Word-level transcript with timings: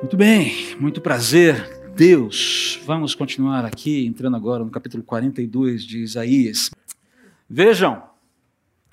Muito 0.00 0.16
bem, 0.16 0.76
muito 0.80 0.98
prazer, 0.98 1.92
Deus. 1.94 2.80
Vamos 2.86 3.14
continuar 3.14 3.66
aqui, 3.66 4.06
entrando 4.06 4.34
agora 4.34 4.64
no 4.64 4.70
capítulo 4.70 5.02
42 5.02 5.82
de 5.84 5.98
Isaías. 5.98 6.70
Vejam, 7.48 8.02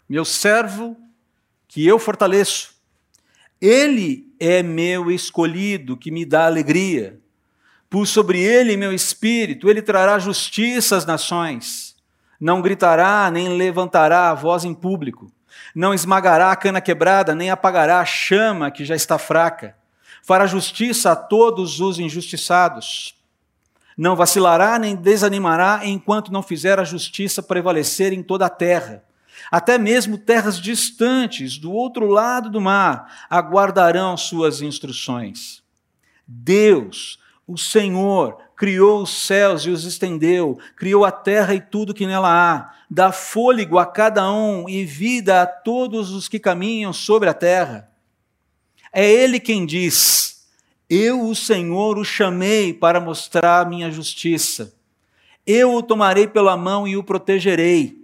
meu 0.07 0.25
servo 0.25 0.97
que 1.65 1.87
eu 1.87 1.97
fortaleço, 1.97 2.75
ele 3.61 4.27
é 4.37 4.61
meu 4.61 5.09
escolhido, 5.09 5.95
que 5.95 6.11
me 6.11 6.25
dá 6.25 6.45
alegria. 6.45 7.17
Pus 7.89 8.09
sobre 8.09 8.41
ele 8.41 8.75
meu 8.75 8.91
espírito, 8.91 9.69
ele 9.69 9.81
trará 9.81 10.19
justiça 10.19 10.97
às 10.97 11.05
nações. 11.05 11.95
Não 12.37 12.61
gritará, 12.61 13.31
nem 13.31 13.47
levantará 13.57 14.29
a 14.29 14.35
voz 14.35 14.65
em 14.65 14.73
público. 14.73 15.31
Não 15.73 15.93
esmagará 15.93 16.51
a 16.51 16.55
cana 16.57 16.81
quebrada, 16.81 17.33
nem 17.33 17.49
apagará 17.49 18.01
a 18.01 18.05
chama 18.05 18.69
que 18.69 18.83
já 18.83 18.93
está 18.93 19.17
fraca 19.17 19.73
fará 20.27 20.45
justiça 20.45 21.13
a 21.13 21.15
todos 21.15 21.79
os 21.79 21.99
injustiçados. 21.99 23.15
Não 23.97 24.13
vacilará 24.13 24.77
nem 24.77 24.93
desanimará 24.93 25.79
enquanto 25.85 26.33
não 26.33 26.43
fizer 26.43 26.77
a 26.77 26.83
justiça 26.83 27.41
prevalecer 27.41 28.11
em 28.11 28.21
toda 28.21 28.45
a 28.45 28.49
terra. 28.49 29.05
Até 29.49 29.77
mesmo 29.77 30.17
terras 30.17 30.59
distantes, 30.59 31.57
do 31.57 31.71
outro 31.71 32.07
lado 32.07 32.49
do 32.49 32.59
mar, 32.59 33.25
aguardarão 33.29 34.17
suas 34.17 34.61
instruções. 34.61 35.63
Deus, 36.27 37.19
o 37.47 37.57
Senhor, 37.57 38.37
criou 38.53 39.03
os 39.03 39.25
céus 39.25 39.61
e 39.61 39.69
os 39.69 39.85
estendeu, 39.85 40.59
criou 40.75 41.05
a 41.05 41.11
terra 41.11 41.55
e 41.55 41.61
tudo 41.61 41.93
que 41.93 42.05
nela 42.05 42.29
há, 42.29 42.73
dá 42.91 43.13
fôlego 43.13 43.79
a 43.79 43.85
cada 43.85 44.29
um 44.29 44.67
e 44.67 44.83
vida 44.83 45.41
a 45.41 45.45
todos 45.45 46.11
os 46.11 46.27
que 46.27 46.37
caminham 46.37 46.91
sobre 46.91 47.29
a 47.29 47.33
terra. 47.33 47.86
É 48.91 49.05
Ele 49.09 49.39
quem 49.39 49.65
diz: 49.65 50.45
Eu, 50.89 51.27
o 51.27 51.35
Senhor, 51.35 51.97
o 51.97 52.03
chamei 52.03 52.73
para 52.73 52.99
mostrar 52.99 53.69
minha 53.69 53.91
justiça. 53.91 54.73
Eu 55.45 55.73
o 55.73 55.83
tomarei 55.83 56.27
pela 56.27 56.57
mão 56.57 56.87
e 56.87 56.97
o 56.97 57.03
protegerei. 57.03 57.97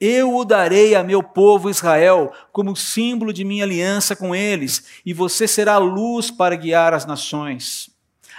Eu 0.00 0.36
o 0.36 0.44
darei 0.44 0.94
a 0.94 1.02
meu 1.02 1.22
povo 1.22 1.68
Israel 1.68 2.32
como 2.52 2.76
símbolo 2.76 3.32
de 3.32 3.44
minha 3.44 3.64
aliança 3.64 4.14
com 4.14 4.34
eles, 4.34 4.84
e 5.04 5.12
você 5.12 5.48
será 5.48 5.76
luz 5.78 6.30
para 6.30 6.54
guiar 6.54 6.94
as 6.94 7.04
nações. 7.04 7.90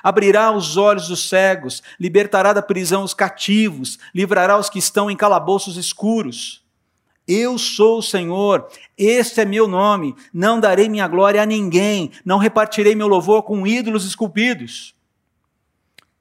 Abrirá 0.02 0.52
os 0.52 0.77
olhos 0.77 1.09
dos 1.09 1.27
cegos, 1.27 1.83
libertará 1.99 2.53
da 2.53 2.61
prisão 2.61 3.03
os 3.03 3.13
cativos, 3.13 3.99
livrará 4.15 4.57
os 4.57 4.69
que 4.69 4.80
estão 4.80 5.11
em 5.11 5.17
calabouços 5.17 5.75
escuros. 5.75 6.63
Eu 7.31 7.59
sou 7.59 7.99
o 7.99 8.02
Senhor, 8.02 8.67
este 8.97 9.41
é 9.41 9.45
meu 9.45 9.67
nome, 9.67 10.16
não 10.33 10.59
darei 10.59 10.89
minha 10.89 11.08
glória 11.08 11.44
a 11.44 11.45
ninguém, 11.45 12.09
não 12.25 12.39
repartirei 12.39 12.95
meu 12.95 13.08
louvor 13.08 13.44
com 13.44 13.67
ídolos 13.67 14.03
esculpidos. 14.03 14.95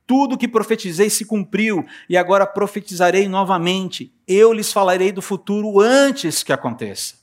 Tudo 0.06 0.36
que 0.36 0.46
profetizei 0.46 1.08
se 1.08 1.24
cumpriu, 1.24 1.82
e 2.10 2.16
agora 2.16 2.46
profetizarei 2.46 3.26
novamente. 3.26 4.12
Eu 4.26 4.52
lhes 4.52 4.70
falarei 4.70 5.10
do 5.10 5.22
futuro 5.22 5.80
antes 5.80 6.42
que 6.42 6.52
aconteça. 6.52 7.14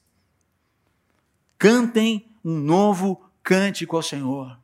Cantem 1.55 2.25
um 2.43 2.57
novo 2.57 3.21
cântico 3.43 3.95
ao 3.95 4.01
Senhor. 4.01 4.57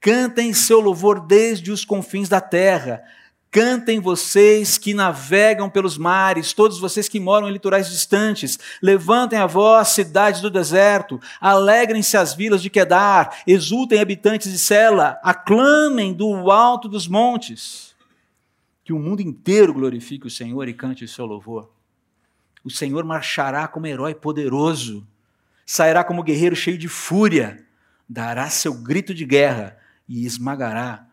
Cantem 0.00 0.52
seu 0.52 0.80
louvor 0.80 1.20
desde 1.20 1.70
os 1.70 1.84
confins 1.84 2.28
da 2.28 2.40
terra. 2.40 3.00
Cantem 3.50 4.00
vocês 4.00 4.76
que 4.76 4.92
navegam 4.92 5.70
pelos 5.70 5.96
mares, 5.96 6.52
todos 6.52 6.78
vocês 6.78 7.08
que 7.08 7.18
moram 7.18 7.48
em 7.48 7.52
litorais 7.52 7.88
distantes, 7.88 8.58
levantem 8.82 9.38
a 9.38 9.46
voz, 9.46 9.88
cidades 9.88 10.40
do 10.40 10.50
deserto, 10.50 11.20
alegrem-se 11.40 12.16
as 12.16 12.34
vilas 12.34 12.60
de 12.60 12.68
Quedar, 12.68 13.42
exultem 13.46 14.00
habitantes 14.00 14.52
de 14.52 14.58
Sela, 14.58 15.18
aclamem 15.22 16.12
do 16.12 16.50
alto 16.50 16.88
dos 16.88 17.08
montes. 17.08 17.94
Que 18.84 18.92
o 18.92 18.98
mundo 18.98 19.20
inteiro 19.20 19.72
glorifique 19.72 20.26
o 20.26 20.30
Senhor 20.30 20.68
e 20.68 20.74
cante 20.74 21.04
o 21.04 21.08
seu 21.08 21.24
louvor. 21.24 21.70
O 22.62 22.70
Senhor 22.70 23.04
marchará 23.04 23.66
como 23.66 23.86
herói 23.86 24.14
poderoso, 24.14 25.06
sairá 25.64 26.04
como 26.04 26.22
guerreiro 26.22 26.54
cheio 26.54 26.76
de 26.76 26.88
fúria, 26.88 27.64
dará 28.08 28.50
seu 28.50 28.74
grito 28.74 29.14
de 29.14 29.24
guerra 29.24 29.78
e 30.08 30.26
esmagará 30.26 31.06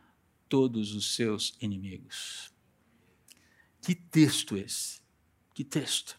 todos 0.54 0.94
os 0.94 1.16
seus 1.16 1.58
inimigos. 1.60 2.54
Que 3.82 3.96
texto 3.96 4.56
esse? 4.56 5.02
Que 5.52 5.64
texto? 5.64 6.16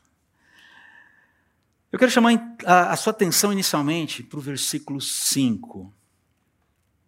Eu 1.93 2.01
quero 2.01 2.11
chamar 2.11 2.57
a, 2.67 2.97
sua 2.97 3.13
atenção 3.13 3.53
inicialmente 3.53 4.25
para 4.25 4.41
o 4.41 4.43
versículo 4.43 5.01
5. 5.01 5.95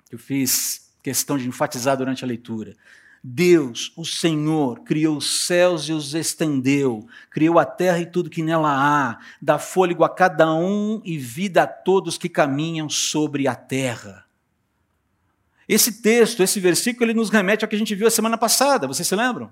Eu 0.09 0.21
fiz 0.21 0.95
questão 1.03 1.37
de 1.37 1.49
enfatizar 1.49 1.97
durante 1.97 2.23
a 2.23 2.29
leitura. 2.29 2.77
Deus, 3.25 3.93
o 3.97 4.05
Senhor, 4.05 4.85
criou 4.85 5.17
os 5.17 5.47
céus 5.47 5.89
e 5.89 5.93
os 5.93 6.15
estendeu, 6.15 7.09
criou 7.29 7.59
a 7.59 7.65
terra 7.65 7.99
e 7.99 8.07
tudo 8.07 8.31
que 8.31 8.41
nela 8.41 8.71
há, 8.71 9.19
dá 9.43 9.59
fôlego 9.59 10.05
a 10.05 10.09
cada 10.09 10.55
um 10.55 11.03
e 11.05 11.19
vida 11.19 11.65
a 11.65 11.67
todos 11.67 12.19
que 12.19 12.29
caminham 12.29 12.89
sobre 12.89 13.49
a 13.49 13.57
terra. 13.57 14.26
Esse 15.69 16.01
texto, 16.01 16.43
esse 16.43 16.61
versículo, 16.61 17.07
ele 17.07 17.19
nos 17.19 17.31
remete 17.31 17.65
ao 17.65 17.69
que 17.69 17.75
a 17.75 17.79
gente 17.79 17.95
viu 17.95 18.07
a 18.07 18.11
semana 18.11 18.39
passada, 18.39 18.87
vocês 18.87 19.07
se 19.07 19.17
lembram? 19.17 19.51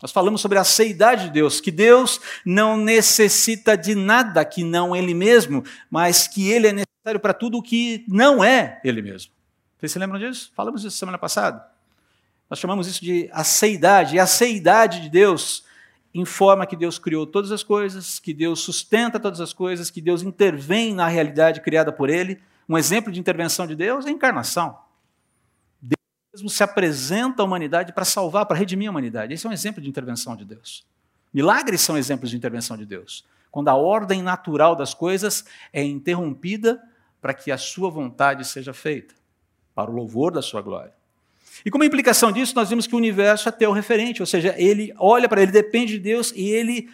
Nós 0.00 0.12
falamos 0.12 0.40
sobre 0.40 0.58
a 0.58 0.64
seidade 0.64 1.24
de 1.24 1.30
Deus, 1.30 1.60
que 1.60 1.70
Deus 1.70 2.20
não 2.44 2.76
necessita 2.76 3.76
de 3.76 3.94
nada 3.94 4.44
que 4.44 4.62
não 4.62 4.94
Ele 4.94 5.14
mesmo, 5.14 5.64
mas 5.90 6.28
que 6.28 6.50
Ele 6.50 6.68
é 6.68 6.72
necessário 6.72 7.18
para 7.20 7.32
tudo 7.32 7.58
o 7.58 7.62
que 7.62 8.04
não 8.06 8.44
é 8.44 8.80
Ele 8.84 9.02
mesmo. 9.02 9.32
Vocês 9.78 9.92
se 9.92 9.98
lembram 9.98 10.18
disso? 10.18 10.52
Falamos 10.54 10.84
isso 10.84 10.96
semana 10.96 11.18
passada. 11.18 11.66
Nós 12.48 12.58
chamamos 12.58 12.86
isso 12.86 13.02
de 13.02 13.28
aceidade, 13.32 14.14
e 14.14 14.20
a 14.20 14.24
aceidade 14.24 15.00
de 15.00 15.08
Deus 15.08 15.64
informa 16.12 16.66
que 16.66 16.76
Deus 16.76 16.96
criou 16.96 17.26
todas 17.26 17.50
as 17.50 17.64
coisas, 17.64 18.20
que 18.20 18.32
Deus 18.32 18.60
sustenta 18.60 19.18
todas 19.18 19.40
as 19.40 19.52
coisas, 19.52 19.90
que 19.90 20.00
Deus 20.00 20.22
intervém 20.22 20.94
na 20.94 21.08
realidade 21.08 21.60
criada 21.60 21.90
por 21.90 22.08
Ele. 22.08 22.40
Um 22.68 22.78
exemplo 22.78 23.10
de 23.10 23.18
intervenção 23.18 23.66
de 23.66 23.74
Deus 23.74 24.06
é 24.06 24.10
a 24.10 24.12
encarnação 24.12 24.84
mesmo 26.34 26.50
se 26.50 26.64
apresenta 26.64 27.42
à 27.42 27.44
humanidade 27.44 27.92
para 27.92 28.04
salvar, 28.04 28.44
para 28.44 28.56
redimir 28.56 28.88
a 28.88 28.90
humanidade. 28.90 29.32
Esse 29.32 29.46
é 29.46 29.50
um 29.50 29.52
exemplo 29.52 29.80
de 29.80 29.88
intervenção 29.88 30.34
de 30.34 30.44
Deus. 30.44 30.84
Milagres 31.32 31.80
são 31.80 31.96
exemplos 31.96 32.30
de 32.30 32.36
intervenção 32.36 32.76
de 32.76 32.84
Deus. 32.84 33.24
Quando 33.52 33.68
a 33.68 33.74
ordem 33.74 34.20
natural 34.20 34.74
das 34.74 34.92
coisas 34.92 35.44
é 35.72 35.82
interrompida 35.82 36.82
para 37.22 37.32
que 37.32 37.52
a 37.52 37.56
sua 37.56 37.88
vontade 37.88 38.44
seja 38.44 38.72
feita, 38.72 39.14
para 39.74 39.90
o 39.90 39.94
louvor 39.94 40.32
da 40.32 40.42
sua 40.42 40.60
glória. 40.60 40.92
E 41.64 41.70
como 41.70 41.84
implicação 41.84 42.32
disso, 42.32 42.54
nós 42.56 42.68
vimos 42.68 42.86
que 42.86 42.94
o 42.94 42.98
universo 42.98 43.48
é 43.48 43.52
teu 43.52 43.70
referente, 43.70 44.20
ou 44.20 44.26
seja, 44.26 44.54
ele 44.58 44.92
olha 44.98 45.28
para 45.28 45.40
ele, 45.40 45.52
depende 45.52 45.92
de 45.94 46.00
Deus 46.00 46.32
e 46.34 46.48
ele 46.48 46.90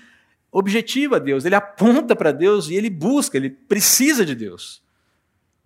objetiva 0.52 1.18
Deus, 1.18 1.46
ele 1.46 1.54
aponta 1.54 2.14
para 2.14 2.30
Deus 2.30 2.68
e 2.68 2.74
ele 2.74 2.90
busca, 2.90 3.38
ele 3.38 3.48
precisa 3.48 4.26
de 4.26 4.34
Deus. 4.34 4.82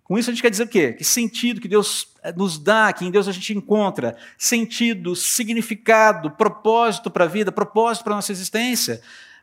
Com 0.05 0.19
isso 0.19 0.29
a 0.29 0.33
gente 0.33 0.43
quer 0.43 0.51
dizer 0.51 0.63
o 0.63 0.67
quê? 0.67 0.93
Que 0.93 1.03
sentido 1.03 1.59
que 1.59 1.67
Deus 1.67 2.13
eh, 2.21 2.31
nos 2.31 2.59
dá, 2.59 2.93
que 2.93 3.03
em 3.03 3.09
Deus 3.09 3.27
a 3.27 3.31
gente 3.31 3.53
encontra 3.53 4.15
sentido, 4.37 5.15
significado, 5.15 6.29
propósito 6.29 7.09
para 7.09 7.25
a 7.25 7.27
vida, 7.27 7.51
propósito 7.51 8.03
para 8.03 8.13
a 8.13 8.17
nossa 8.17 8.31
existência, 8.31 9.01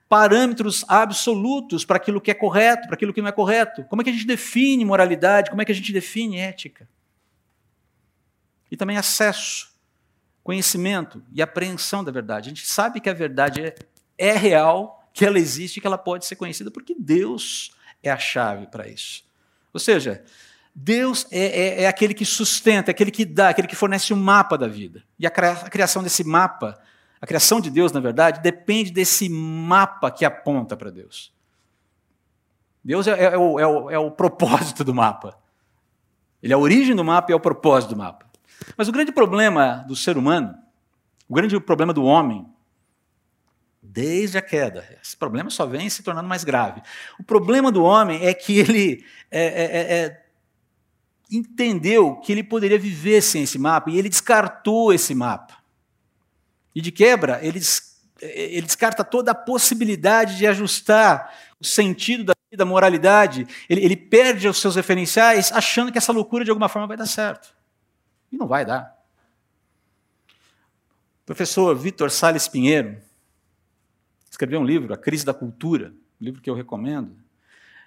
parâmetros 0.08 0.84
absolutos 0.86 1.84
para 1.84 1.96
aquilo 1.96 2.20
que 2.20 2.30
é 2.30 2.34
correto, 2.34 2.86
para 2.86 2.94
aquilo 2.94 3.12
que 3.12 3.20
não 3.20 3.28
é 3.28 3.32
correto. 3.32 3.82
Como 3.84 4.02
é 4.02 4.04
que 4.04 4.10
a 4.10 4.12
gente 4.12 4.24
define 4.24 4.84
moralidade? 4.84 5.50
Como 5.50 5.60
é 5.60 5.64
que 5.64 5.72
a 5.72 5.74
gente 5.74 5.92
define 5.92 6.38
ética? 6.38 6.88
E 8.70 8.76
também 8.76 8.96
acesso, 8.96 9.74
conhecimento 10.44 11.24
e 11.32 11.42
apreensão 11.42 12.04
da 12.04 12.12
verdade. 12.12 12.50
A 12.50 12.54
gente 12.54 12.68
sabe 12.68 13.00
que 13.00 13.10
a 13.10 13.12
verdade 13.12 13.62
é, 13.62 13.74
é 14.16 14.32
real, 14.36 15.10
que 15.12 15.26
ela 15.26 15.40
existe, 15.40 15.80
que 15.80 15.86
ela 15.88 15.98
pode 15.98 16.24
ser 16.24 16.36
conhecida, 16.36 16.70
porque 16.70 16.94
Deus 16.96 17.74
é 18.00 18.12
a 18.12 18.18
chave 18.18 18.68
para 18.68 18.86
isso. 18.86 19.24
Ou 19.74 19.80
seja, 19.80 20.22
Deus 20.74 21.26
é, 21.30 21.38
é, 21.38 21.82
é, 21.82 21.86
aquele 21.86 22.14
que 22.14 22.24
sustenta, 22.24 22.90
é 22.90 22.92
aquele 22.92 23.10
que 23.10 23.24
dá, 23.24 23.50
aquele 23.50 23.68
que 23.68 23.76
fornece 23.76 24.12
o 24.12 24.16
um 24.16 24.20
mapa 24.20 24.56
da 24.56 24.66
vida. 24.66 25.04
E 25.18 25.26
a, 25.26 25.30
criação 25.30 26.02
desse 26.02 26.24
mapa, 26.24 26.80
a 27.20 27.26
criação 27.26 27.60
de 27.60 27.70
Deus, 27.70 27.92
na 27.92 28.00
verdade, 28.00 28.40
depende 28.40 28.90
desse 28.90 29.28
mapa 29.28 30.10
que 30.10 30.24
aponta 30.24 30.76
para 30.76 30.90
Deus. 30.90 31.32
Deus 32.82 33.06
é, 33.06 33.22
é, 33.22 33.38
o, 33.38 33.60
é, 33.60 33.66
o, 33.66 33.90
é 33.90 33.98
o 33.98 34.10
propósito 34.10 34.82
do 34.82 34.94
mapa. 34.94 35.38
Ele 36.42 36.52
é 36.52 36.56
a 36.56 36.58
origem 36.58 36.96
do 36.96 37.04
mapa 37.04 37.30
e 37.30 37.34
é 37.34 37.36
o 37.36 37.40
propósito 37.40 37.90
do 37.90 37.96
mapa. 37.96 38.26
Mas 38.76 38.88
o 38.88 38.92
grande 38.92 39.12
problema 39.12 39.84
do 39.86 39.94
ser 39.94 40.16
humano, 40.16 40.54
o 41.28 41.34
grande 41.34 41.58
problema 41.60 41.92
do 41.92 42.02
homem, 42.02 42.46
desde 43.82 44.38
a 44.38 44.42
queda, 44.42 44.98
esse 45.02 45.16
problema 45.16 45.50
só 45.50 45.66
vem 45.66 45.88
se 45.90 46.02
tornando 46.02 46.28
mais 46.28 46.44
grave. 46.44 46.80
O 47.18 47.22
problema 47.22 47.70
do 47.70 47.84
homem 47.84 48.24
é 48.24 48.32
que 48.32 48.58
ele 48.58 49.04
é, 49.30 49.44
é, 49.44 49.98
é 49.98 50.21
entendeu 51.36 52.16
que 52.16 52.30
ele 52.30 52.42
poderia 52.44 52.78
viver 52.78 53.22
sem 53.22 53.42
esse 53.42 53.58
mapa 53.58 53.90
e 53.90 53.98
ele 53.98 54.08
descartou 54.08 54.92
esse 54.92 55.14
mapa. 55.14 55.56
E 56.74 56.80
de 56.80 56.92
quebra, 56.92 57.40
ele, 57.42 57.60
ele 58.20 58.66
descarta 58.66 59.02
toda 59.02 59.32
a 59.32 59.34
possibilidade 59.34 60.36
de 60.36 60.46
ajustar 60.46 61.34
o 61.60 61.64
sentido 61.64 62.24
da 62.24 62.34
vida, 62.50 62.62
a 62.62 62.66
moralidade. 62.66 63.46
Ele, 63.68 63.84
ele 63.84 63.96
perde 63.96 64.48
os 64.48 64.58
seus 64.58 64.76
referenciais 64.76 65.52
achando 65.52 65.92
que 65.92 65.98
essa 65.98 66.12
loucura 66.12 66.44
de 66.44 66.50
alguma 66.50 66.68
forma 66.68 66.88
vai 66.88 66.96
dar 66.96 67.06
certo. 67.06 67.54
E 68.30 68.36
não 68.36 68.46
vai 68.46 68.64
dar. 68.64 68.96
O 71.22 71.26
professor 71.26 71.74
Vitor 71.76 72.10
Sales 72.10 72.48
Pinheiro 72.48 73.00
escreveu 74.30 74.60
um 74.60 74.64
livro, 74.64 74.92
A 74.92 74.96
Crise 74.96 75.24
da 75.24 75.32
Cultura, 75.32 75.94
um 76.20 76.24
livro 76.24 76.40
que 76.40 76.50
eu 76.50 76.54
recomendo. 76.54 77.16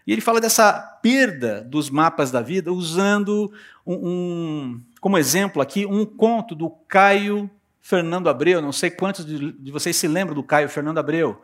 E 0.06 0.12
ele 0.12 0.22
fala 0.22 0.40
dessa 0.40 0.74
perda 1.02 1.62
dos 1.62 1.90
mapas 1.90 2.32
da 2.32 2.42
vida 2.42 2.72
usando 2.72 3.52
um, 3.86 3.94
um 3.94 4.82
como 5.02 5.18
exemplo 5.18 5.62
aqui 5.62 5.86
um 5.86 6.06
conto 6.06 6.54
do 6.54 6.70
Caio 6.70 7.50
Fernando 7.82 8.30
Abreu. 8.30 8.62
Não 8.62 8.72
sei 8.72 8.90
quantos 8.90 9.26
de, 9.26 9.52
de 9.52 9.72
vocês 9.72 9.96
se 9.96 10.08
lembram 10.08 10.36
do 10.36 10.44
Caio 10.44 10.70
Fernando 10.70 11.00
Abreu. 11.00 11.42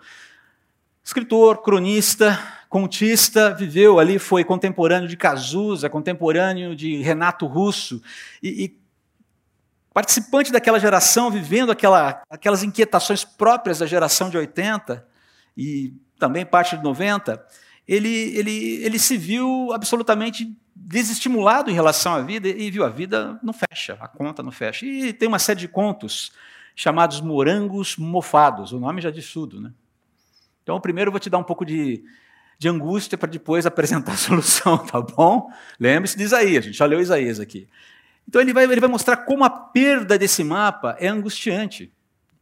Escritor, 1.03 1.63
cronista, 1.63 2.39
contista, 2.69 3.53
viveu 3.53 3.99
ali, 3.99 4.19
foi 4.19 4.43
contemporâneo 4.43 5.07
de 5.07 5.17
Cazuza, 5.17 5.89
contemporâneo 5.89 6.75
de 6.75 7.01
Renato 7.01 7.47
Russo, 7.47 8.01
e, 8.41 8.65
e 8.65 8.81
participante 9.93 10.51
daquela 10.51 10.79
geração, 10.79 11.29
vivendo 11.29 11.71
aquela, 11.71 12.21
aquelas 12.29 12.63
inquietações 12.63 13.25
próprias 13.25 13.79
da 13.79 13.85
geração 13.85 14.29
de 14.29 14.37
80 14.37 15.05
e 15.57 15.93
também 16.17 16.45
parte 16.45 16.77
de 16.77 16.83
90, 16.83 17.43
ele, 17.87 18.37
ele, 18.37 18.83
ele 18.83 18.99
se 18.99 19.17
viu 19.17 19.71
absolutamente 19.73 20.55
desestimulado 20.75 21.69
em 21.69 21.73
relação 21.73 22.13
à 22.13 22.21
vida 22.21 22.47
e 22.47 22.71
viu 22.71 22.83
a 22.83 22.89
vida 22.89 23.39
não 23.43 23.53
fecha, 23.53 23.97
a 23.99 24.07
conta 24.07 24.41
não 24.41 24.51
fecha. 24.51 24.85
E 24.85 25.13
tem 25.13 25.27
uma 25.27 25.39
série 25.39 25.59
de 25.59 25.67
contos 25.67 26.31
chamados 26.75 27.21
Morangos 27.21 27.97
Mofados, 27.97 28.71
o 28.71 28.79
nome 28.79 29.01
já 29.01 29.11
diz 29.11 29.31
tudo. 29.31 29.59
Né? 29.59 29.71
Então, 30.63 30.79
primeiro 30.79 31.09
eu 31.09 31.11
vou 31.11 31.19
te 31.19 31.29
dar 31.29 31.37
um 31.37 31.43
pouco 31.43 31.65
de, 31.65 32.03
de 32.57 32.69
angústia 32.69 33.17
para 33.17 33.29
depois 33.29 33.65
apresentar 33.67 34.13
a 34.13 34.17
solução, 34.17 34.77
tá 34.77 35.01
bom? 35.01 35.51
Lembre-se 35.79 36.17
de 36.17 36.23
Isaías, 36.23 36.63
a 36.63 36.67
gente 36.67 36.77
já 36.77 36.85
leu 36.85 36.99
Isaías 36.99 37.39
aqui. 37.39 37.67
Então 38.27 38.41
ele 38.41 38.53
vai, 38.53 38.63
ele 38.63 38.79
vai 38.79 38.89
mostrar 38.89 39.17
como 39.17 39.43
a 39.43 39.49
perda 39.49 40.17
desse 40.17 40.43
mapa 40.43 40.95
é 40.99 41.07
angustiante. 41.07 41.91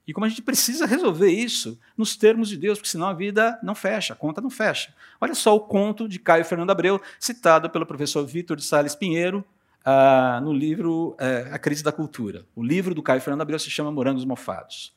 E 0.09 0.13
como 0.13 0.25
a 0.25 0.29
gente 0.29 0.41
precisa 0.41 0.87
resolver 0.87 1.29
isso 1.29 1.79
nos 1.95 2.17
termos 2.17 2.49
de 2.49 2.57
Deus, 2.57 2.79
porque 2.79 2.89
senão 2.89 3.05
a 3.05 3.13
vida 3.13 3.59
não 3.61 3.75
fecha, 3.75 4.13
a 4.13 4.15
conta 4.15 4.41
não 4.41 4.49
fecha. 4.49 4.91
Olha 5.21 5.35
só 5.35 5.55
o 5.55 5.59
conto 5.59 6.09
de 6.09 6.17
Caio 6.17 6.43
Fernando 6.43 6.71
Abreu, 6.71 6.99
citado 7.19 7.69
pelo 7.69 7.85
professor 7.85 8.25
Vitor 8.25 8.57
de 8.57 8.63
Sales 8.63 8.95
Pinheiro, 8.95 9.45
uh, 9.85 10.43
no 10.43 10.51
livro 10.51 11.09
uh, 11.09 11.53
A 11.53 11.59
Crise 11.59 11.83
da 11.83 11.91
Cultura. 11.91 12.43
O 12.55 12.63
livro 12.63 12.95
do 12.95 13.03
Caio 13.03 13.21
Fernando 13.21 13.41
Abreu 13.41 13.59
se 13.59 13.69
chama 13.69 13.91
Morangos 13.91 14.25
Mofados. 14.25 14.91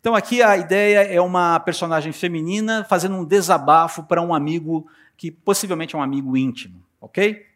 Então 0.00 0.14
aqui 0.14 0.42
a 0.42 0.54
ideia 0.54 0.98
é 0.98 1.18
uma 1.18 1.58
personagem 1.58 2.12
feminina 2.12 2.84
fazendo 2.84 3.16
um 3.16 3.24
desabafo 3.24 4.02
para 4.02 4.20
um 4.20 4.34
amigo 4.34 4.86
que 5.16 5.30
possivelmente 5.30 5.94
é 5.96 5.98
um 5.98 6.02
amigo 6.02 6.36
íntimo, 6.36 6.84
ok? 7.00 7.46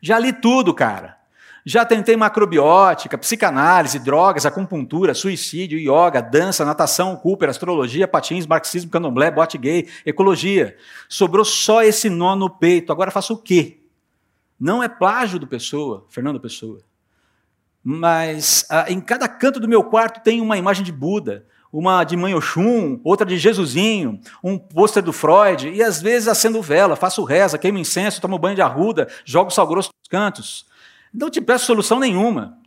Já 0.00 0.18
li 0.18 0.32
tudo, 0.32 0.74
cara. 0.74 1.21
Já 1.64 1.84
tentei 1.84 2.16
macrobiótica, 2.16 3.16
psicanálise, 3.16 4.00
drogas, 4.00 4.44
acupuntura, 4.44 5.14
suicídio, 5.14 5.78
yoga, 5.78 6.20
dança, 6.20 6.64
natação, 6.64 7.14
Cooper, 7.16 7.48
astrologia, 7.48 8.08
patins, 8.08 8.46
marxismo, 8.46 8.90
candomblé, 8.90 9.30
bote 9.30 9.56
gay, 9.56 9.88
ecologia. 10.04 10.76
Sobrou 11.08 11.44
só 11.44 11.82
esse 11.82 12.10
nó 12.10 12.34
no 12.34 12.50
peito. 12.50 12.92
Agora 12.92 13.12
faço 13.12 13.34
o 13.34 13.38
quê? 13.38 13.78
Não 14.58 14.82
é 14.82 14.88
plágio 14.88 15.38
do 15.38 15.46
Pessoa, 15.46 16.04
Fernando 16.08 16.40
Pessoa. 16.40 16.80
Mas 17.82 18.64
ah, 18.68 18.86
em 18.88 19.00
cada 19.00 19.28
canto 19.28 19.60
do 19.60 19.68
meu 19.68 19.84
quarto 19.84 20.22
tem 20.22 20.40
uma 20.40 20.56
imagem 20.56 20.84
de 20.84 20.92
Buda, 20.92 21.44
uma 21.72 22.04
de 22.04 22.16
Mãe 22.16 22.34
Oxum, 22.34 23.00
outra 23.02 23.26
de 23.26 23.38
Jesusinho, 23.38 24.20
um 24.42 24.58
pôster 24.58 25.02
do 25.02 25.12
Freud, 25.12 25.68
e 25.68 25.82
às 25.82 26.02
vezes 26.02 26.28
acendo 26.28 26.60
vela, 26.60 26.96
faço 26.96 27.24
reza, 27.24 27.56
queimo 27.56 27.78
incenso, 27.78 28.20
tomo 28.20 28.38
banho 28.38 28.54
de 28.54 28.62
arruda, 28.62 29.08
jogo 29.24 29.50
sal 29.50 29.66
grosso 29.66 29.90
nos 29.98 30.08
cantos. 30.08 30.66
Não 31.12 31.30
te 31.30 31.40
peço 31.40 31.66
solução 31.66 31.98
nenhuma. 32.00 32.58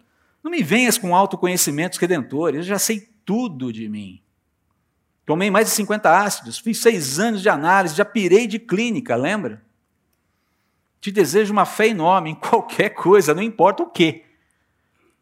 Não 0.43 0.51
me 0.51 0.61
venhas 0.61 0.97
com 0.97 1.15
autoconhecimentos 1.15 1.97
redentores, 1.97 2.57
eu 2.57 2.63
já 2.63 2.77
sei 2.77 3.09
tudo 3.25 3.73
de 3.73 3.89
mim. 3.89 4.21
Tomei 5.25 5.49
mais 5.49 5.67
de 5.67 5.73
50 5.73 6.19
ácidos, 6.19 6.59
fiz 6.59 6.77
seis 6.77 7.19
anos 7.19 7.41
de 7.41 7.49
análise, 7.49 7.95
já 7.95 8.05
pirei 8.05 8.45
de 8.45 8.59
clínica, 8.59 9.15
lembra? 9.15 9.65
Te 11.01 11.11
desejo 11.11 11.51
uma 11.51 11.65
fé 11.65 11.87
enorme 11.87 12.29
em 12.29 12.35
qualquer 12.35 12.89
coisa, 12.89 13.33
não 13.33 13.41
importa 13.41 13.81
o 13.81 13.89
quê. 13.89 14.24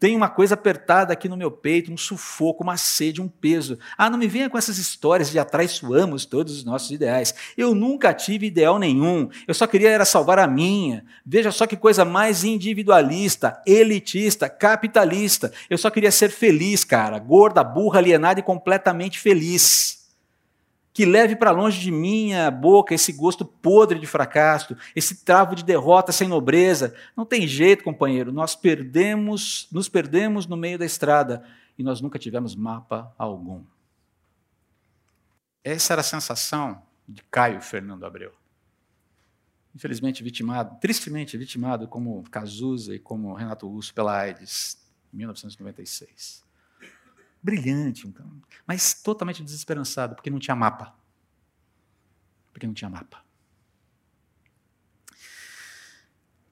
Tem 0.03 0.17
uma 0.17 0.27
coisa 0.27 0.55
apertada 0.55 1.13
aqui 1.13 1.29
no 1.29 1.37
meu 1.37 1.49
peito, 1.49 1.89
um 1.89 1.95
sufoco, 1.95 2.61
uma 2.61 2.75
sede, 2.75 3.21
um 3.21 3.29
peso. 3.29 3.79
Ah, 3.97 4.09
não 4.09 4.17
me 4.17 4.27
venha 4.27 4.49
com 4.49 4.57
essas 4.57 4.77
histórias 4.77 5.31
de 5.31 5.39
atraiçoamos 5.39 6.25
todos 6.25 6.57
os 6.57 6.65
nossos 6.65 6.91
ideais. 6.91 7.33
Eu 7.55 7.73
nunca 7.73 8.13
tive 8.13 8.47
ideal 8.47 8.77
nenhum. 8.77 9.29
Eu 9.47 9.53
só 9.53 9.65
queria 9.65 9.89
era 9.89 10.03
salvar 10.03 10.39
a 10.39 10.45
minha. 10.45 11.05
Veja 11.25 11.53
só 11.53 11.65
que 11.65 11.77
coisa 11.77 12.03
mais 12.03 12.43
individualista, 12.43 13.61
elitista, 13.65 14.49
capitalista. 14.49 15.53
Eu 15.69 15.77
só 15.77 15.89
queria 15.89 16.11
ser 16.11 16.31
feliz, 16.31 16.83
cara. 16.83 17.17
Gorda, 17.17 17.63
burra, 17.63 17.99
alienada 17.99 18.41
e 18.41 18.43
completamente 18.43 19.17
feliz 19.17 20.02
que 20.93 21.05
leve 21.05 21.35
para 21.35 21.49
longe 21.49 21.79
de 21.79 21.91
minha 21.91 22.51
boca 22.51 22.93
esse 22.93 23.11
gosto 23.11 23.43
podre 23.43 23.97
de 23.97 24.05
fracasso, 24.05 24.77
esse 24.95 25.25
travo 25.25 25.55
de 25.55 25.63
derrota 25.63 26.11
sem 26.11 26.27
nobreza. 26.27 26.95
Não 27.17 27.25
tem 27.25 27.47
jeito, 27.47 27.83
companheiro, 27.83 28.31
nós 28.31 28.55
perdemos, 28.55 29.67
nos 29.71 29.89
perdemos 29.89 30.45
no 30.45 30.55
meio 30.55 30.77
da 30.77 30.85
estrada 30.85 31.43
e 31.77 31.81
nós 31.81 31.99
nunca 31.99 32.19
tivemos 32.19 32.55
mapa 32.55 33.11
algum. 33.17 33.63
Essa 35.63 35.93
era 35.93 36.01
a 36.01 36.03
sensação 36.03 36.83
de 37.07 37.23
Caio 37.23 37.59
Fernando 37.61 38.05
Abreu. 38.05 38.31
Infelizmente 39.73 40.23
vitimado, 40.23 40.77
tristemente 40.79 41.35
vitimado 41.35 41.87
como 41.87 42.23
Cazuza 42.29 42.93
e 42.93 42.99
como 42.99 43.33
Renato 43.33 43.67
Russo 43.67 43.91
pela 43.91 44.15
AIDS 44.15 44.77
em 45.11 45.17
1996 45.17 46.42
brilhante, 47.43 48.07
então, 48.07 48.25
mas 48.65 48.93
totalmente 48.93 49.43
desesperançado, 49.43 50.15
porque 50.15 50.29
não 50.29 50.39
tinha 50.39 50.55
mapa. 50.55 50.95
Porque 52.53 52.65
não 52.65 52.73
tinha 52.73 52.89
mapa. 52.89 53.21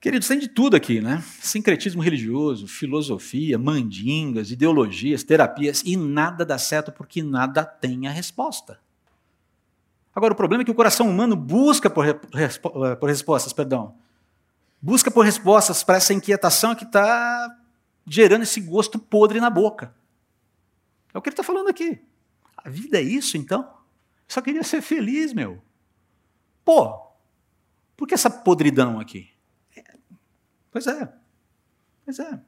Queridos, 0.02 0.28
tem 0.28 0.40
de 0.40 0.48
tudo 0.48 0.76
aqui, 0.76 1.00
né? 1.00 1.24
Sincretismo 1.40 2.02
religioso, 2.02 2.68
filosofia, 2.68 3.58
mandingas, 3.60 4.50
ideologias, 4.50 5.24
terapias, 5.24 5.84
e 5.86 5.96
nada 5.96 6.44
dá 6.44 6.58
certo 6.58 6.92
porque 6.92 7.22
nada 7.22 7.64
tem 7.64 8.08
a 8.08 8.12
resposta. 8.12 8.80
Agora, 10.14 10.34
o 10.34 10.36
problema 10.36 10.64
é 10.64 10.66
que 10.66 10.72
o 10.72 10.76
coração 10.76 11.08
humano 11.08 11.36
busca 11.36 11.88
por, 11.88 12.04
respo 12.34 12.86
eh, 12.86 12.96
por 12.96 13.08
respostas, 13.08 13.54
perdão. 13.54 13.96
Busca 14.82 15.12
por 15.12 15.24
respostas 15.24 15.84
para 15.84 15.98
essa 15.98 16.14
inquietação 16.14 16.74
que 16.74 16.84
está 16.84 17.56
gerando 18.06 18.42
esse 18.42 18.60
gosto 18.60 18.98
podre 18.98 19.40
na 19.40 19.52
boca. 19.52 19.94
É 21.14 21.18
o 21.18 21.22
que 21.22 21.30
ele 21.30 21.34
está 21.34 21.44
falando 21.44 21.70
aqui. 21.70 22.02
A 22.58 22.70
vida 22.70 22.98
é 23.00 23.02
isso, 23.02 23.38
então? 23.38 23.62
Eu 23.62 23.70
só 24.28 24.42
queria 24.42 24.64
ser 24.64 24.82
feliz, 24.82 25.34
meu. 25.34 25.62
Pô, 26.64 27.12
por 27.98 28.08
que 28.08 28.14
essa 28.14 28.30
podridão 28.30 29.00
aqui? 29.00 29.30
Pois 30.72 30.88
é. 30.88 31.14
Pois 32.06 32.20
é. 32.20 32.40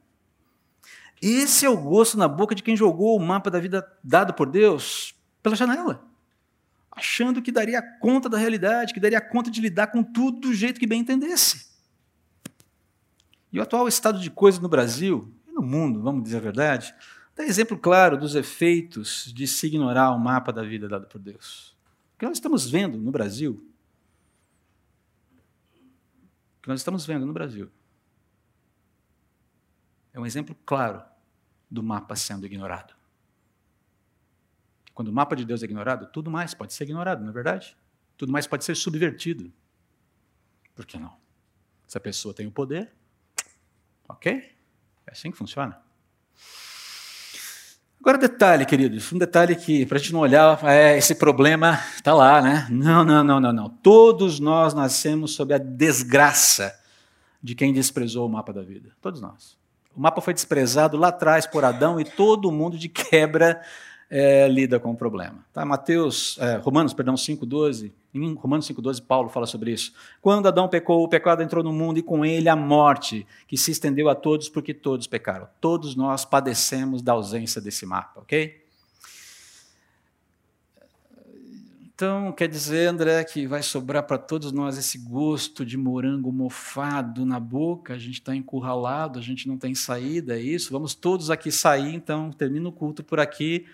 Esse 1.20 1.64
é 1.64 1.70
o 1.70 1.76
gosto 1.76 2.18
na 2.18 2.26
boca 2.26 2.54
de 2.54 2.62
quem 2.62 2.76
jogou 2.76 3.16
o 3.16 3.20
mapa 3.24 3.50
da 3.50 3.60
vida 3.60 3.86
dado 4.02 4.34
por 4.34 4.50
Deus 4.50 5.14
pela 5.42 5.56
janela, 5.56 6.04
achando 6.90 7.42
que 7.42 7.52
daria 7.52 7.82
conta 8.00 8.28
da 8.28 8.38
realidade, 8.38 8.92
que 8.92 9.00
daria 9.00 9.20
conta 9.20 9.50
de 9.50 9.60
lidar 9.60 9.88
com 9.88 10.02
tudo 10.02 10.40
do 10.40 10.54
jeito 10.54 10.80
que 10.80 10.86
bem 10.86 11.00
entendesse. 11.00 11.68
E 13.52 13.58
o 13.58 13.62
atual 13.62 13.86
estado 13.86 14.18
de 14.18 14.30
coisas 14.30 14.60
no 14.60 14.68
Brasil 14.68 15.32
e 15.46 15.52
no 15.52 15.62
mundo, 15.62 16.02
vamos 16.02 16.24
dizer 16.24 16.38
a 16.38 16.40
verdade, 16.40 16.94
Dá 17.34 17.44
exemplo 17.44 17.76
claro 17.76 18.16
dos 18.16 18.34
efeitos 18.34 19.32
de 19.32 19.46
se 19.46 19.66
ignorar 19.66 20.10
o 20.12 20.18
mapa 20.18 20.52
da 20.52 20.62
vida 20.62 20.88
dado 20.88 21.06
por 21.06 21.20
Deus. 21.20 21.76
O 22.14 22.18
que 22.18 22.26
nós 22.26 22.36
estamos 22.36 22.70
vendo 22.70 22.96
no 22.96 23.10
Brasil, 23.10 23.52
o 26.58 26.62
que 26.62 26.68
nós 26.68 26.80
estamos 26.80 27.04
vendo 27.04 27.26
no 27.26 27.32
Brasil, 27.32 27.70
é 30.12 30.20
um 30.20 30.24
exemplo 30.24 30.56
claro 30.64 31.02
do 31.68 31.82
mapa 31.82 32.14
sendo 32.14 32.46
ignorado. 32.46 32.94
Quando 34.94 35.08
o 35.08 35.12
mapa 35.12 35.34
de 35.34 35.44
Deus 35.44 35.60
é 35.60 35.64
ignorado, 35.64 36.06
tudo 36.12 36.30
mais 36.30 36.54
pode 36.54 36.72
ser 36.72 36.84
ignorado, 36.84 37.20
não 37.20 37.30
é 37.30 37.32
verdade? 37.32 37.76
Tudo 38.16 38.30
mais 38.30 38.46
pode 38.46 38.64
ser 38.64 38.76
subvertido. 38.76 39.52
Por 40.72 40.86
que 40.86 40.96
não? 40.96 41.18
Se 41.88 41.98
a 41.98 42.00
pessoa 42.00 42.32
tem 42.32 42.46
o 42.46 42.52
poder, 42.52 42.92
ok? 44.08 44.56
É 45.04 45.10
assim 45.10 45.32
que 45.32 45.36
funciona. 45.36 45.82
Agora, 48.04 48.18
detalhe, 48.18 48.66
queridos, 48.66 49.10
um 49.14 49.16
detalhe 49.16 49.56
que, 49.56 49.86
para 49.86 49.96
a 49.96 49.98
gente 49.98 50.12
não 50.12 50.20
olhar, 50.20 50.62
é, 50.64 50.98
esse 50.98 51.14
problema 51.14 51.80
está 51.96 52.12
lá, 52.12 52.42
né? 52.42 52.66
Não, 52.70 53.02
não, 53.02 53.24
não, 53.24 53.40
não, 53.40 53.50
não. 53.50 53.68
Todos 53.70 54.38
nós 54.38 54.74
nascemos 54.74 55.34
sob 55.34 55.54
a 55.54 55.58
desgraça 55.58 56.78
de 57.42 57.54
quem 57.54 57.72
desprezou 57.72 58.26
o 58.26 58.28
mapa 58.28 58.52
da 58.52 58.60
vida. 58.60 58.90
Todos 59.00 59.22
nós. 59.22 59.56
O 59.96 60.00
mapa 60.02 60.20
foi 60.20 60.34
desprezado 60.34 60.98
lá 60.98 61.08
atrás 61.08 61.46
por 61.46 61.64
Adão 61.64 61.98
e 61.98 62.04
todo 62.04 62.52
mundo 62.52 62.76
de 62.76 62.90
quebra 62.90 63.62
é, 64.10 64.46
lida 64.48 64.78
com 64.78 64.90
o 64.92 64.96
problema. 64.96 65.44
Tá? 65.52 65.64
Mateus, 65.64 66.38
é, 66.40 66.56
Romanos, 66.56 66.92
perdão, 66.92 67.14
5,12. 67.14 67.92
Em 68.14 68.34
Romanos 68.34 68.68
5,12, 68.68 69.02
Paulo 69.02 69.28
fala 69.28 69.46
sobre 69.46 69.72
isso. 69.72 69.92
Quando 70.22 70.46
Adão 70.46 70.68
pecou, 70.68 71.02
o 71.02 71.08
pecado 71.08 71.42
entrou 71.42 71.64
no 71.64 71.72
mundo 71.72 71.98
e 71.98 72.02
com 72.02 72.24
ele 72.24 72.48
a 72.48 72.54
morte, 72.54 73.26
que 73.48 73.56
se 73.56 73.72
estendeu 73.72 74.08
a 74.08 74.14
todos 74.14 74.48
porque 74.48 74.72
todos 74.72 75.06
pecaram. 75.06 75.48
Todos 75.60 75.96
nós 75.96 76.24
padecemos 76.24 77.02
da 77.02 77.12
ausência 77.12 77.60
desse 77.60 77.84
mapa, 77.84 78.20
ok? 78.20 78.64
Então, 81.94 82.32
quer 82.32 82.48
dizer, 82.48 82.88
André, 82.88 83.22
que 83.22 83.46
vai 83.46 83.62
sobrar 83.62 84.02
para 84.02 84.18
todos 84.18 84.50
nós 84.50 84.76
esse 84.76 84.98
gosto 84.98 85.64
de 85.64 85.76
morango 85.76 86.32
mofado 86.32 87.24
na 87.24 87.38
boca, 87.38 87.94
a 87.94 87.98
gente 87.98 88.14
está 88.14 88.34
encurralado, 88.34 89.16
a 89.16 89.22
gente 89.22 89.46
não 89.46 89.56
tem 89.56 89.76
saída, 89.76 90.36
é 90.36 90.42
isso? 90.42 90.72
Vamos 90.72 90.92
todos 90.92 91.30
aqui 91.30 91.52
sair, 91.52 91.94
então, 91.94 92.32
termina 92.32 92.68
o 92.68 92.72
culto 92.72 93.04
por 93.04 93.20
aqui, 93.20 93.64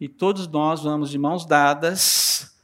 e 0.00 0.08
todos 0.08 0.46
nós 0.46 0.82
vamos 0.82 1.10
de 1.10 1.18
mãos 1.18 1.46
dadas 1.46 2.54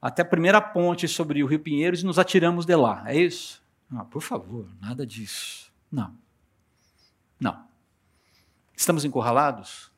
até 0.00 0.22
a 0.22 0.24
primeira 0.24 0.60
ponte 0.60 1.08
sobre 1.08 1.42
o 1.42 1.46
Rio 1.46 1.58
Pinheiros 1.60 2.02
e 2.02 2.06
nos 2.06 2.18
atiramos 2.18 2.64
de 2.64 2.76
lá, 2.76 3.02
é 3.06 3.16
isso? 3.16 3.62
Por 4.10 4.22
favor, 4.22 4.68
nada 4.80 5.06
disso. 5.06 5.72
Não. 5.90 6.16
Não. 7.40 7.66
Estamos 8.76 9.04
encurralados? 9.04 9.90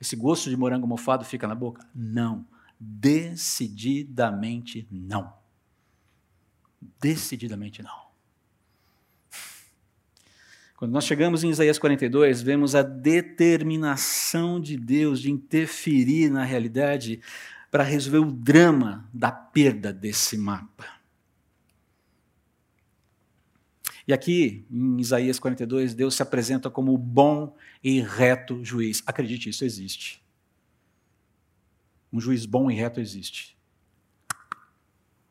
Esse 0.00 0.16
gosto 0.16 0.50
de 0.50 0.56
morango 0.56 0.86
mofado 0.86 1.24
fica 1.24 1.46
na 1.46 1.54
boca? 1.54 1.86
Não. 1.94 2.44
Decididamente 2.80 4.88
não. 4.90 5.32
Decididamente 7.00 7.82
não. 7.82 8.07
Quando 10.78 10.92
nós 10.92 11.04
chegamos 11.04 11.42
em 11.42 11.50
Isaías 11.50 11.76
42, 11.76 12.40
vemos 12.40 12.76
a 12.76 12.82
determinação 12.82 14.60
de 14.60 14.76
Deus 14.76 15.20
de 15.20 15.28
interferir 15.28 16.30
na 16.30 16.44
realidade 16.44 17.20
para 17.68 17.82
resolver 17.82 18.18
o 18.18 18.30
drama 18.30 19.10
da 19.12 19.32
perda 19.32 19.92
desse 19.92 20.38
mapa. 20.38 20.86
E 24.06 24.12
aqui, 24.12 24.64
em 24.70 25.00
Isaías 25.00 25.40
42, 25.40 25.94
Deus 25.94 26.14
se 26.14 26.22
apresenta 26.22 26.70
como 26.70 26.94
o 26.94 26.96
bom 26.96 27.56
e 27.82 28.00
reto 28.00 28.64
juiz. 28.64 29.02
Acredite, 29.04 29.48
isso 29.48 29.64
existe. 29.64 30.24
Um 32.12 32.20
juiz 32.20 32.46
bom 32.46 32.70
e 32.70 32.74
reto 32.76 33.00
existe. 33.00 33.58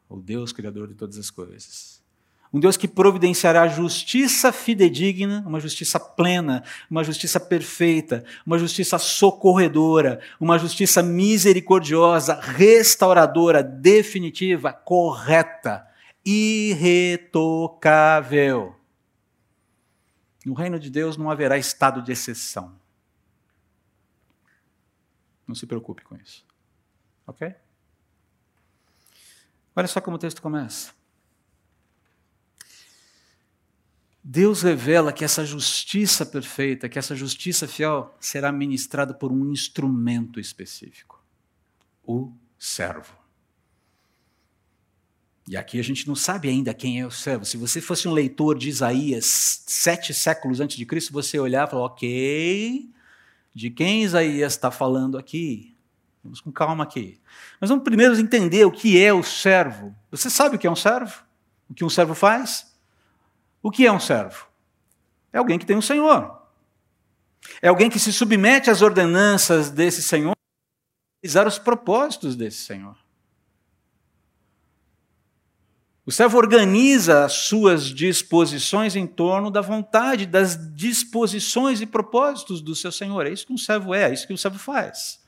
O 0.10 0.20
Deus 0.20 0.52
Criador 0.52 0.90
de 0.90 0.94
todas 0.94 1.18
as 1.18 1.30
coisas. 1.32 2.06
Um 2.58 2.60
Deus 2.60 2.76
que 2.76 2.88
providenciará 2.88 3.68
justiça 3.68 4.52
fidedigna, 4.52 5.44
uma 5.46 5.60
justiça 5.60 6.00
plena, 6.00 6.64
uma 6.90 7.04
justiça 7.04 7.40
perfeita, 7.40 8.26
uma 8.44 8.58
justiça 8.58 8.98
socorredora, 8.98 10.20
uma 10.40 10.58
justiça 10.58 11.04
misericordiosa, 11.04 12.34
restauradora, 12.42 13.62
definitiva, 13.62 14.74
correta, 14.74 15.88
irretocável. 16.26 17.16
No 20.44 20.56
reino 20.56 20.80
de 20.80 20.90
Deus 20.90 21.16
não 21.16 21.30
haverá 21.30 21.60
estado 21.60 22.02
de 22.02 22.12
exceção. 22.12 22.76
Não 25.48 25.54
se 25.54 25.68
preocupe 25.68 26.04
com 26.04 26.16
isso. 26.16 26.44
Ok? 27.28 27.54
Olha 29.76 29.88
só 29.88 30.02
como 30.02 30.16
o 30.16 30.20
texto 30.20 30.42
começa. 30.42 30.97
Deus 34.30 34.62
revela 34.62 35.14
que 35.14 35.24
essa 35.24 35.46
justiça 35.46 36.26
perfeita, 36.26 36.90
que 36.90 37.00
essa 37.00 37.16
justiça 37.16 37.66
fiel 37.66 38.14
será 38.20 38.52
ministrada 38.52 39.14
por 39.14 39.32
um 39.32 39.54
instrumento 39.54 40.38
específico: 40.38 41.24
o 42.04 42.34
servo. 42.60 43.16
E 45.48 45.56
aqui 45.56 45.80
a 45.80 45.84
gente 45.84 46.06
não 46.06 46.14
sabe 46.14 46.50
ainda 46.50 46.74
quem 46.74 47.00
é 47.00 47.08
o 47.08 47.10
servo. 47.10 47.46
Se 47.46 47.56
você 47.56 47.80
fosse 47.80 48.06
um 48.06 48.12
leitor 48.12 48.58
de 48.58 48.68
Isaías 48.68 49.64
sete 49.66 50.14
séculos 50.14 50.60
antes 50.60 50.76
de 50.76 50.86
Cristo, 50.86 51.14
você 51.14 51.40
olhar 51.40 51.66
e 51.66 51.72
falar: 51.72 51.86
ok, 51.86 52.92
de 53.54 53.70
quem 53.70 54.04
Isaías 54.04 54.52
está 54.52 54.70
falando 54.70 55.18
aqui? 55.18 55.74
Vamos 56.22 56.42
com 56.42 56.52
calma 56.52 56.84
aqui. 56.84 57.18
Mas 57.62 57.70
vamos 57.70 57.86
primeiro 57.86 58.14
entender 58.20 58.66
o 58.66 58.72
que 58.74 59.02
é 59.02 59.14
o 59.14 59.24
servo. 59.24 59.96
Você 60.12 60.30
sabe 60.30 60.58
o 60.58 60.60
que 60.60 60.68
é 60.68 60.70
um 60.70 60.76
servo? 60.76 61.24
O 61.70 61.74
que 61.74 61.86
um 61.86 61.90
servo 61.90 62.14
faz? 62.14 62.77
O 63.62 63.72
que 63.72 63.86
é 63.86 63.92
um 63.92 64.00
servo? 64.00 64.48
É 65.32 65.38
alguém 65.38 65.60
que 65.60 65.66
tem 65.66 65.78
um 65.78 65.82
senhor. 65.82 66.38
É 67.62 67.68
alguém 67.68 67.90
que 67.90 68.00
se 68.00 68.12
submete 68.12 68.70
às 68.70 68.82
ordenanças 68.82 69.70
desse 69.70 70.02
senhor, 70.02 70.36
realizar 71.22 71.48
os 71.48 71.58
propósitos 71.58 72.36
desse 72.36 72.58
senhor. 72.58 72.96
O 76.06 76.12
servo 76.12 76.38
organiza 76.38 77.26
as 77.26 77.34
suas 77.34 77.88
disposições 77.88 78.96
em 78.96 79.06
torno 79.06 79.52
da 79.52 79.60
vontade, 79.60 80.26
das 80.26 80.74
disposições 80.74 81.82
e 81.82 81.86
propósitos 81.86 82.62
do 82.62 82.74
seu 82.74 82.94
senhor. 82.94 83.26
É 83.26 83.30
isso 83.30 83.46
que 83.46 83.52
um 83.52 83.58
servo 83.58 83.94
é, 83.94 84.04
é 84.04 84.14
isso 84.14 84.26
que 84.26 84.34
um 84.34 84.38
servo 84.38 84.58
faz. 84.58 85.20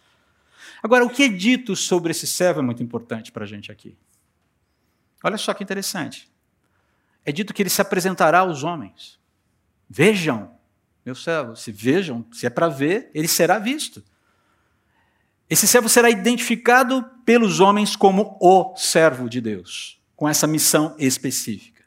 Agora, 0.81 1.05
o 1.05 1.09
que 1.09 1.23
é 1.23 1.27
dito 1.27 1.75
sobre 1.75 2.11
esse 2.11 2.25
servo 2.25 2.61
é 2.61 2.63
muito 2.63 2.81
importante 2.81 3.29
para 3.29 3.43
a 3.43 3.47
gente 3.47 3.69
aqui. 3.69 3.97
Olha 5.21 5.37
só 5.37 5.53
que 5.53 5.63
interessante. 5.63 6.29
É 7.25 7.31
dito 7.31 7.53
que 7.53 7.61
ele 7.61 7.69
se 7.69 7.81
apresentará 7.81 8.39
aos 8.39 8.63
homens. 8.63 9.19
Vejam, 9.89 10.51
meu 11.05 11.15
servo, 11.15 11.55
se 11.55 11.71
vejam, 11.71 12.25
se 12.31 12.45
é 12.45 12.49
para 12.49 12.67
ver, 12.67 13.09
ele 13.13 13.27
será 13.27 13.59
visto. 13.59 14.03
Esse 15.49 15.67
servo 15.67 15.89
será 15.89 16.09
identificado 16.09 17.03
pelos 17.25 17.59
homens 17.59 17.95
como 17.95 18.37
o 18.39 18.75
servo 18.75 19.29
de 19.29 19.41
Deus, 19.41 19.99
com 20.15 20.29
essa 20.29 20.45
missão 20.45 20.95
específica. 20.99 21.83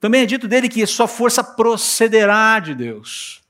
Também 0.00 0.22
é 0.22 0.26
dito 0.26 0.48
dele 0.48 0.68
que 0.68 0.84
sua 0.86 1.06
força 1.06 1.42
procederá 1.42 2.58
de 2.58 2.74
Deus 2.74 3.44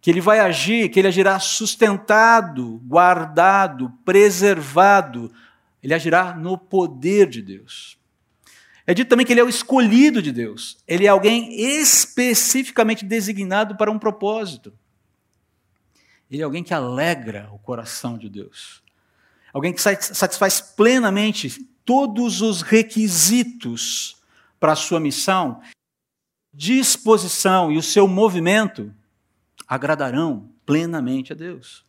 que 0.00 0.10
ele 0.10 0.20
vai 0.20 0.40
agir, 0.40 0.88
que 0.88 0.98
ele 0.98 1.08
agirá 1.08 1.38
sustentado, 1.38 2.80
guardado, 2.86 3.92
preservado. 4.04 5.30
Ele 5.82 5.92
agirá 5.92 6.34
no 6.34 6.56
poder 6.56 7.28
de 7.28 7.42
Deus. 7.42 7.98
É 8.90 8.94
dito 8.94 9.08
também 9.08 9.24
que 9.24 9.32
ele 9.32 9.38
é 9.38 9.44
o 9.44 9.48
escolhido 9.48 10.20
de 10.20 10.32
Deus. 10.32 10.76
Ele 10.84 11.06
é 11.06 11.08
alguém 11.08 11.54
especificamente 11.60 13.04
designado 13.04 13.76
para 13.76 13.88
um 13.88 14.00
propósito. 14.00 14.76
Ele 16.28 16.42
é 16.42 16.44
alguém 16.44 16.64
que 16.64 16.74
alegra 16.74 17.48
o 17.52 17.58
coração 17.60 18.18
de 18.18 18.28
Deus. 18.28 18.82
Alguém 19.52 19.72
que 19.72 19.80
satisfaz 19.80 20.60
plenamente 20.60 21.64
todos 21.84 22.40
os 22.42 22.62
requisitos 22.62 24.16
para 24.58 24.72
a 24.72 24.76
sua 24.76 24.98
missão, 24.98 25.62
disposição 26.52 27.70
e 27.70 27.78
o 27.78 27.82
seu 27.84 28.08
movimento 28.08 28.92
agradarão 29.68 30.50
plenamente 30.66 31.32
a 31.32 31.36
Deus. 31.36 31.84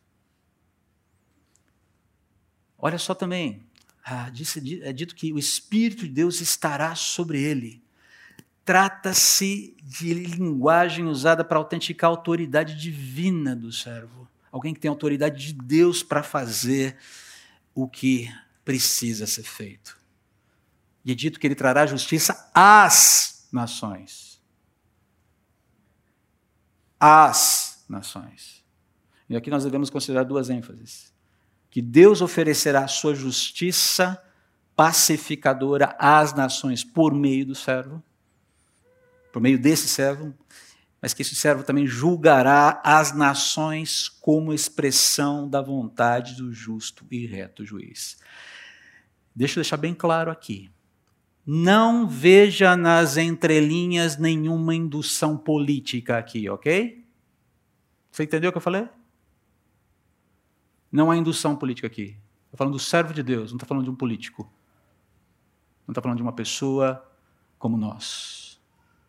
Olha 2.78 2.96
só 2.96 3.12
também, 3.12 3.60
ah, 4.04 4.30
é 4.82 4.92
dito 4.92 5.14
que 5.14 5.32
o 5.32 5.38
Espírito 5.38 6.02
de 6.02 6.08
Deus 6.08 6.40
estará 6.40 6.94
sobre 6.94 7.40
ele. 7.40 7.82
Trata-se 8.64 9.76
de 9.82 10.14
linguagem 10.14 11.06
usada 11.06 11.44
para 11.44 11.58
autenticar 11.58 12.08
a 12.08 12.12
autoridade 12.12 12.74
divina 12.74 13.54
do 13.54 13.72
servo. 13.72 14.28
Alguém 14.50 14.74
que 14.74 14.80
tem 14.80 14.88
autoridade 14.88 15.46
de 15.46 15.52
Deus 15.52 16.02
para 16.02 16.22
fazer 16.22 16.96
o 17.74 17.88
que 17.88 18.32
precisa 18.64 19.26
ser 19.26 19.42
feito. 19.42 19.98
E 21.04 21.12
é 21.12 21.14
dito 21.14 21.40
que 21.40 21.46
ele 21.46 21.54
trará 21.54 21.86
justiça 21.86 22.50
às 22.54 23.48
nações. 23.52 24.40
Às 27.00 27.84
nações. 27.88 28.64
E 29.28 29.36
aqui 29.36 29.50
nós 29.50 29.64
devemos 29.64 29.90
considerar 29.90 30.24
duas 30.24 30.50
ênfases: 30.50 31.11
que 31.72 31.80
Deus 31.80 32.20
oferecerá 32.20 32.86
sua 32.86 33.14
justiça 33.14 34.22
pacificadora 34.76 35.96
às 35.98 36.34
nações 36.34 36.84
por 36.84 37.14
meio 37.14 37.46
do 37.46 37.54
servo, 37.54 38.02
por 39.32 39.40
meio 39.40 39.58
desse 39.58 39.88
servo, 39.88 40.34
mas 41.00 41.14
que 41.14 41.22
esse 41.22 41.34
servo 41.34 41.64
também 41.64 41.86
julgará 41.86 42.78
as 42.84 43.14
nações 43.14 44.06
como 44.06 44.52
expressão 44.52 45.48
da 45.48 45.62
vontade 45.62 46.34
do 46.34 46.52
justo 46.52 47.06
e 47.10 47.26
reto 47.26 47.64
juiz. 47.64 48.18
Deixa 49.34 49.58
eu 49.58 49.62
deixar 49.62 49.78
bem 49.78 49.94
claro 49.94 50.30
aqui. 50.30 50.70
Não 51.44 52.06
veja 52.06 52.76
nas 52.76 53.16
entrelinhas 53.16 54.18
nenhuma 54.18 54.74
indução 54.74 55.38
política 55.38 56.18
aqui, 56.18 56.50
ok? 56.50 57.02
Você 58.10 58.24
entendeu 58.24 58.50
o 58.50 58.52
que 58.52 58.58
eu 58.58 58.62
falei? 58.62 58.86
Não 60.92 61.10
há 61.10 61.16
indução 61.16 61.56
política 61.56 61.86
aqui. 61.86 62.18
Estou 62.44 62.58
falando 62.58 62.74
do 62.74 62.78
servo 62.78 63.14
de 63.14 63.22
Deus, 63.22 63.50
não 63.50 63.56
estou 63.56 63.66
falando 63.66 63.84
de 63.84 63.90
um 63.90 63.94
político. 63.94 64.42
Não 65.88 65.92
estou 65.92 66.02
falando 66.02 66.18
de 66.18 66.22
uma 66.22 66.34
pessoa 66.34 67.02
como 67.58 67.78
nós. 67.78 68.60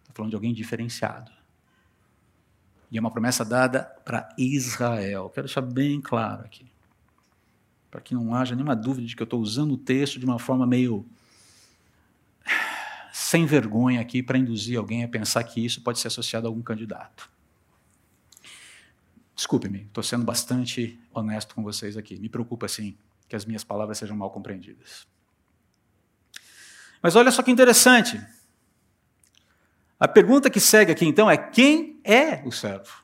Estou 0.02 0.16
falando 0.16 0.30
de 0.30 0.36
alguém 0.36 0.54
diferenciado. 0.54 1.30
E 2.90 2.98
é 2.98 3.02
uma 3.02 3.12
promessa 3.12 3.44
dada 3.44 3.84
para 4.06 4.30
Israel. 4.38 5.30
Quero 5.30 5.48
deixar 5.48 5.62
bem 5.62 6.00
claro 6.00 6.46
aqui. 6.46 6.72
Para 7.92 8.00
que 8.00 8.14
não 8.14 8.34
haja 8.34 8.56
nenhuma 8.56 8.76
dúvida 8.76 9.06
de 9.06 9.16
que 9.16 9.22
eu 9.22 9.26
estou 9.26 9.42
usando 9.42 9.74
o 9.74 9.78
texto 9.78 10.20
de 10.20 10.26
uma 10.26 10.40
forma 10.40 10.66
meio 10.66 11.06
sem 13.12 13.46
vergonha 13.46 14.00
aqui 14.00 14.24
para 14.24 14.38
induzir 14.38 14.78
alguém 14.78 15.04
a 15.04 15.08
pensar 15.08 15.44
que 15.44 15.64
isso 15.66 15.82
pode 15.82 16.00
ser 16.00 16.08
associado 16.08 16.48
a 16.48 16.50
algum 16.50 16.62
candidato. 16.62 17.33
Desculpe-me, 19.36 19.84
estou 19.84 20.04
sendo 20.04 20.24
bastante 20.24 21.00
honesto 21.14 21.56
com 21.56 21.64
vocês 21.64 21.98
aqui. 21.98 22.20
Me 22.20 22.30
preocupa, 22.30 22.68
sim, 22.68 22.98
que 23.28 23.36
as 23.36 23.46
minhas 23.46 23.64
palavras 23.64 23.98
sejam 23.98 24.16
mal 24.16 24.30
compreendidas. 24.30 25.08
Mas 27.02 27.16
olha 27.16 27.32
só 27.32 27.42
que 27.42 27.52
interessante. 27.52 28.22
A 30.00 30.08
pergunta 30.08 30.50
que 30.50 30.60
segue 30.60 30.92
aqui, 30.92 31.06
então, 31.06 31.30
é 31.30 31.38
quem 31.38 32.00
é 32.04 32.42
o 32.46 32.52
servo? 32.52 33.04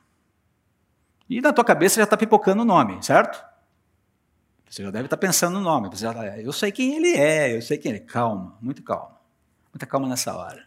E 1.28 1.40
na 1.40 1.52
tua 1.52 1.64
cabeça 1.64 1.96
já 1.96 2.04
está 2.04 2.16
pipocando 2.16 2.62
o 2.62 2.64
nome, 2.64 3.02
certo? 3.02 3.44
Você 4.68 4.82
já 4.82 4.90
deve 4.90 5.06
estar 5.06 5.16
tá 5.16 5.20
pensando 5.20 5.54
no 5.54 5.60
nome. 5.60 5.88
Você 5.88 6.04
já 6.04 6.14
tá, 6.14 6.38
eu 6.38 6.52
sei 6.52 6.70
quem 6.70 6.96
ele 6.96 7.16
é, 7.16 7.56
eu 7.56 7.62
sei 7.62 7.76
quem 7.76 7.92
ele 7.92 8.00
é. 8.00 8.04
Calma, 8.04 8.56
muito 8.60 8.82
calma. 8.82 9.18
Muita 9.72 9.86
calma 9.86 10.08
nessa 10.08 10.34
hora. 10.34 10.64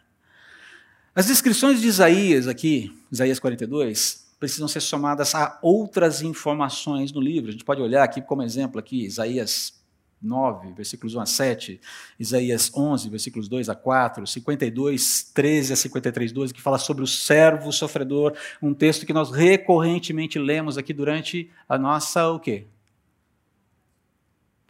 As 1.14 1.26
descrições 1.26 1.80
de 1.80 1.86
Isaías 1.86 2.48
aqui, 2.48 2.96
Isaías 3.10 3.38
42, 3.38 4.23
precisam 4.44 4.68
ser 4.68 4.80
somadas 4.80 5.34
a 5.34 5.58
outras 5.62 6.20
informações 6.20 7.10
no 7.10 7.20
livro. 7.20 7.48
A 7.48 7.52
gente 7.52 7.64
pode 7.64 7.80
olhar 7.80 8.04
aqui 8.04 8.20
como 8.20 8.42
exemplo 8.42 8.78
aqui, 8.78 9.06
Isaías 9.06 9.82
9, 10.20 10.74
versículos 10.74 11.14
1 11.14 11.20
a 11.20 11.26
7, 11.26 11.80
Isaías 12.20 12.70
11, 12.74 13.08
versículos 13.08 13.48
2 13.48 13.70
a 13.70 13.74
4, 13.74 14.26
52, 14.26 15.30
13 15.34 15.72
a 15.72 15.76
53, 15.76 16.32
12, 16.32 16.52
que 16.52 16.60
fala 16.60 16.76
sobre 16.76 17.02
o 17.02 17.06
servo 17.06 17.72
sofredor, 17.72 18.36
um 18.60 18.74
texto 18.74 19.06
que 19.06 19.14
nós 19.14 19.30
recorrentemente 19.30 20.38
lemos 20.38 20.76
aqui 20.76 20.92
durante 20.92 21.50
a 21.66 21.78
nossa, 21.78 22.28
o 22.28 22.38
quê? 22.38 22.66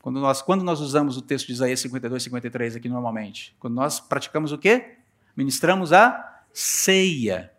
Quando 0.01 0.21
nós, 0.21 0.41
quando 0.41 0.63
nós 0.63 0.81
usamos 0.81 1.17
o 1.17 1.23
texto 1.23 1.49
de 1.49 1.55
Isaías 1.55 1.81
52, 1.81 2.23
53 2.23 2.77
aqui 2.77 2.89
normalmente? 2.89 3.57
Quando 3.59 3.75
nós 3.75 3.99
praticamos 3.99 4.53
o 4.53 4.59
quê? 4.59 4.99
Ministramos 5.37 5.93
a 5.93 6.43
ceia. 6.53 7.54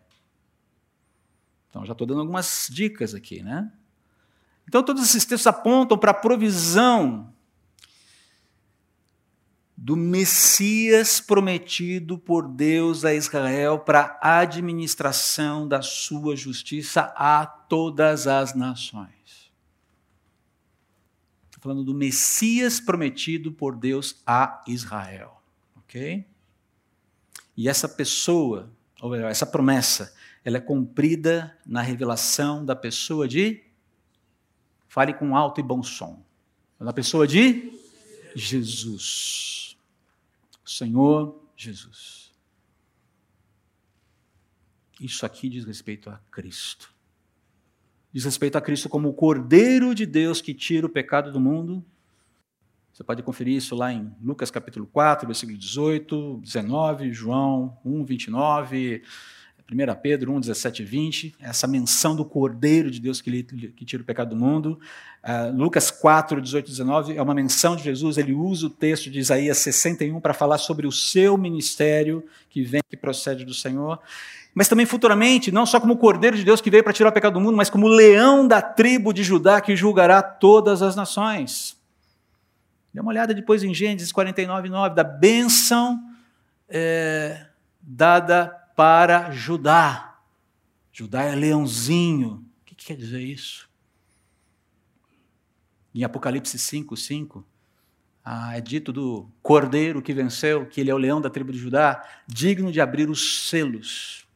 Então 1.76 1.84
já 1.84 1.92
estou 1.92 2.06
dando 2.06 2.20
algumas 2.20 2.68
dicas 2.72 3.14
aqui, 3.14 3.42
né? 3.42 3.70
Então 4.66 4.82
todos 4.82 5.02
esses 5.02 5.26
textos 5.26 5.46
apontam 5.46 5.98
para 5.98 6.12
a 6.12 6.14
provisão 6.14 7.30
do 9.76 9.94
Messias 9.94 11.20
prometido 11.20 12.16
por 12.16 12.48
Deus 12.48 13.04
a 13.04 13.12
Israel 13.12 13.78
para 13.78 14.18
a 14.22 14.38
administração 14.38 15.68
da 15.68 15.82
sua 15.82 16.34
justiça 16.34 17.12
a 17.14 17.44
todas 17.44 18.26
as 18.26 18.54
nações. 18.54 19.52
Estou 21.44 21.60
falando 21.60 21.84
do 21.84 21.92
Messias 21.92 22.80
prometido 22.80 23.52
por 23.52 23.76
Deus 23.76 24.22
a 24.26 24.64
Israel, 24.66 25.42
ok? 25.76 26.26
E 27.54 27.68
essa 27.68 27.86
pessoa, 27.86 28.72
ou 28.98 29.10
melhor, 29.10 29.30
essa 29.30 29.44
promessa, 29.44 30.15
ela 30.46 30.58
é 30.58 30.60
cumprida 30.60 31.58
na 31.66 31.82
revelação 31.82 32.64
da 32.64 32.76
pessoa 32.76 33.26
de. 33.26 33.64
Fale 34.86 35.12
com 35.12 35.36
alto 35.36 35.58
e 35.58 35.62
bom 35.62 35.82
som. 35.82 36.24
Da 36.78 36.92
pessoa 36.92 37.26
de 37.26 37.72
Jesus. 38.32 39.76
Senhor 40.64 41.42
Jesus. 41.56 42.32
Isso 45.00 45.26
aqui 45.26 45.48
diz 45.48 45.64
respeito 45.64 46.08
a 46.08 46.20
Cristo. 46.30 46.94
Diz 48.12 48.24
respeito 48.24 48.56
a 48.56 48.60
Cristo 48.60 48.88
como 48.88 49.08
o 49.08 49.14
Cordeiro 49.14 49.96
de 49.96 50.06
Deus 50.06 50.40
que 50.40 50.54
tira 50.54 50.86
o 50.86 50.90
pecado 50.90 51.32
do 51.32 51.40
mundo. 51.40 51.84
Você 52.92 53.02
pode 53.02 53.20
conferir 53.24 53.56
isso 53.56 53.74
lá 53.74 53.92
em 53.92 54.14
Lucas 54.22 54.52
capítulo 54.52 54.86
4, 54.86 55.26
versículo 55.26 55.58
18, 55.58 56.38
19, 56.40 57.12
João 57.12 57.76
1, 57.84 58.04
29, 58.04 59.02
1 59.70 60.00
Pedro 60.00 60.32
1, 60.32 60.40
17 60.40 60.82
e 60.82 60.84
20, 60.84 61.34
essa 61.40 61.66
menção 61.66 62.14
do 62.14 62.24
Cordeiro 62.24 62.88
de 62.88 63.00
Deus 63.00 63.20
que, 63.20 63.42
que 63.42 63.84
tira 63.84 64.00
o 64.00 64.06
pecado 64.06 64.30
do 64.30 64.36
mundo. 64.36 64.78
Uh, 65.24 65.56
Lucas 65.56 65.90
4, 65.90 66.40
18 66.40 66.66
e 66.66 66.70
19 66.70 67.16
é 67.16 67.22
uma 67.22 67.34
menção 67.34 67.74
de 67.74 67.82
Jesus, 67.82 68.16
ele 68.16 68.32
usa 68.32 68.68
o 68.68 68.70
texto 68.70 69.10
de 69.10 69.18
Isaías 69.18 69.58
61 69.58 70.20
para 70.20 70.32
falar 70.32 70.58
sobre 70.58 70.86
o 70.86 70.92
seu 70.92 71.36
ministério 71.36 72.24
que 72.48 72.62
vem, 72.62 72.80
que 72.88 72.96
procede 72.96 73.44
do 73.44 73.52
Senhor. 73.52 73.98
Mas 74.54 74.68
também 74.68 74.86
futuramente, 74.86 75.50
não 75.50 75.66
só 75.66 75.80
como 75.80 75.96
Cordeiro 75.96 76.36
de 76.36 76.44
Deus 76.44 76.60
que 76.60 76.70
veio 76.70 76.84
para 76.84 76.92
tirar 76.92 77.10
o 77.10 77.12
pecado 77.12 77.34
do 77.34 77.40
mundo, 77.40 77.56
mas 77.56 77.68
como 77.68 77.88
leão 77.88 78.46
da 78.46 78.62
tribo 78.62 79.12
de 79.12 79.24
Judá 79.24 79.60
que 79.60 79.74
julgará 79.74 80.22
todas 80.22 80.80
as 80.80 80.94
nações. 80.94 81.76
Dê 82.94 83.00
uma 83.00 83.10
olhada 83.10 83.34
depois 83.34 83.64
em 83.64 83.74
Gênesis 83.74 84.12
49, 84.12 84.68
9, 84.68 84.94
da 84.94 85.04
bênção 85.04 86.00
é, 86.68 87.46
dada 87.82 88.65
para 88.76 89.30
Judá. 89.30 90.20
Judá 90.92 91.22
é 91.22 91.34
leãozinho. 91.34 92.46
O 92.60 92.64
que, 92.66 92.74
quer 92.74 92.96
dizer 92.96 93.22
isso? 93.22 93.68
Em 95.94 96.04
Apocalipse 96.04 96.58
5, 96.58 96.94
5, 96.94 97.44
ah, 98.22 98.54
é 98.54 98.60
dito 98.60 98.92
do 98.92 99.30
cordeiro 99.42 100.02
que 100.02 100.12
venceu, 100.12 100.66
que 100.66 100.80
ele 100.80 100.90
é 100.90 100.94
o 100.94 100.98
leão 100.98 101.20
da 101.20 101.30
tribo 101.30 101.50
de 101.50 101.58
Judá, 101.58 102.06
digno 102.26 102.70
de 102.70 102.80
abrir 102.80 103.08
os 103.08 103.48
selos, 103.48 104.28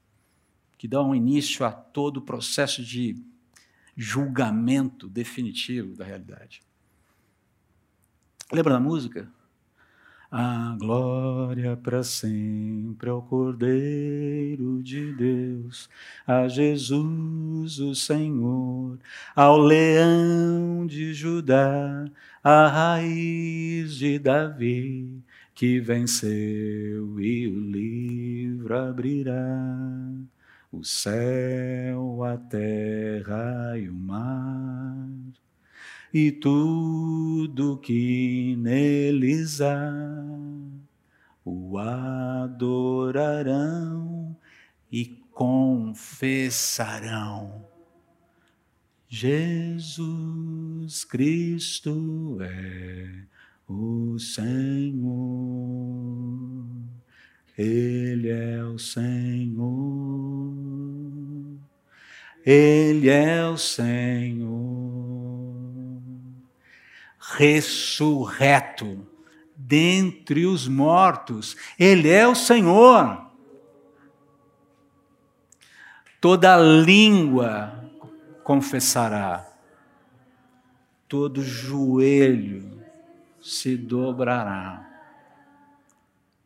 que 0.79 0.89
dão 0.89 1.15
início 1.15 1.67
a 1.67 1.71
todo 1.71 2.17
o 2.17 2.23
processo 2.23 2.83
de 2.83 3.23
julgamento 3.95 5.07
definitivo 5.07 5.95
da 5.95 6.05
realidade. 6.05 6.63
Lembra 8.51 8.73
da 8.73 8.81
música? 8.81 9.31
A 10.33 10.77
glória 10.79 11.77
para 11.77 12.05
sempre 12.05 13.11
ao 13.11 13.21
Cordeiro 13.21 14.81
de 14.81 15.13
Deus, 15.13 15.91
a 16.25 16.47
Jesus 16.47 17.81
o 17.81 17.97
Senhor, 17.97 18.97
ao 19.35 19.59
leão 19.59 20.87
de 20.87 21.13
Judá, 21.13 22.09
a 22.45 22.69
raiz 22.69 23.97
de 23.97 24.21
Davi, 24.21 25.21
que 25.53 25.81
venceu 25.81 27.19
e 27.21 27.49
o 27.49 27.59
livro 27.59 28.79
abrirá. 28.79 29.35
O 30.71 30.85
céu, 30.85 32.23
a 32.23 32.37
terra 32.37 33.77
e 33.77 33.89
o 33.89 33.95
mar 33.95 35.09
e 36.13 36.33
tudo 36.33 37.79
que 37.79 38.57
neles 38.57 39.61
há 39.61 39.93
o 41.45 41.79
adorarão 41.79 43.31
e 44.91 45.07
confessarão. 45.33 46.05
Jesus 49.09 51.05
Cristo 51.05 52.39
é 52.41 53.25
o 53.69 54.19
Senhor, 54.19 55.07
Ele 57.57 58.29
é 58.29 58.65
o 58.65 58.79
Senhor, 58.79 59.71
Ele 62.45 63.09
é 63.09 63.47
o 63.47 63.57
Senhor 63.57 64.90
ressurreto 67.37 69.07
dentre 69.57 70.47
os 70.47 70.67
mortos. 70.67 71.57
Ele 71.79 72.09
é 72.09 72.27
o 72.27 72.35
Senhor. 72.35 73.31
Toda 76.21 76.57
língua 76.59 77.91
confessará, 78.45 79.49
todo 81.09 81.43
joelho 81.43 82.83
se 83.41 83.77
dobrará. 83.77 84.87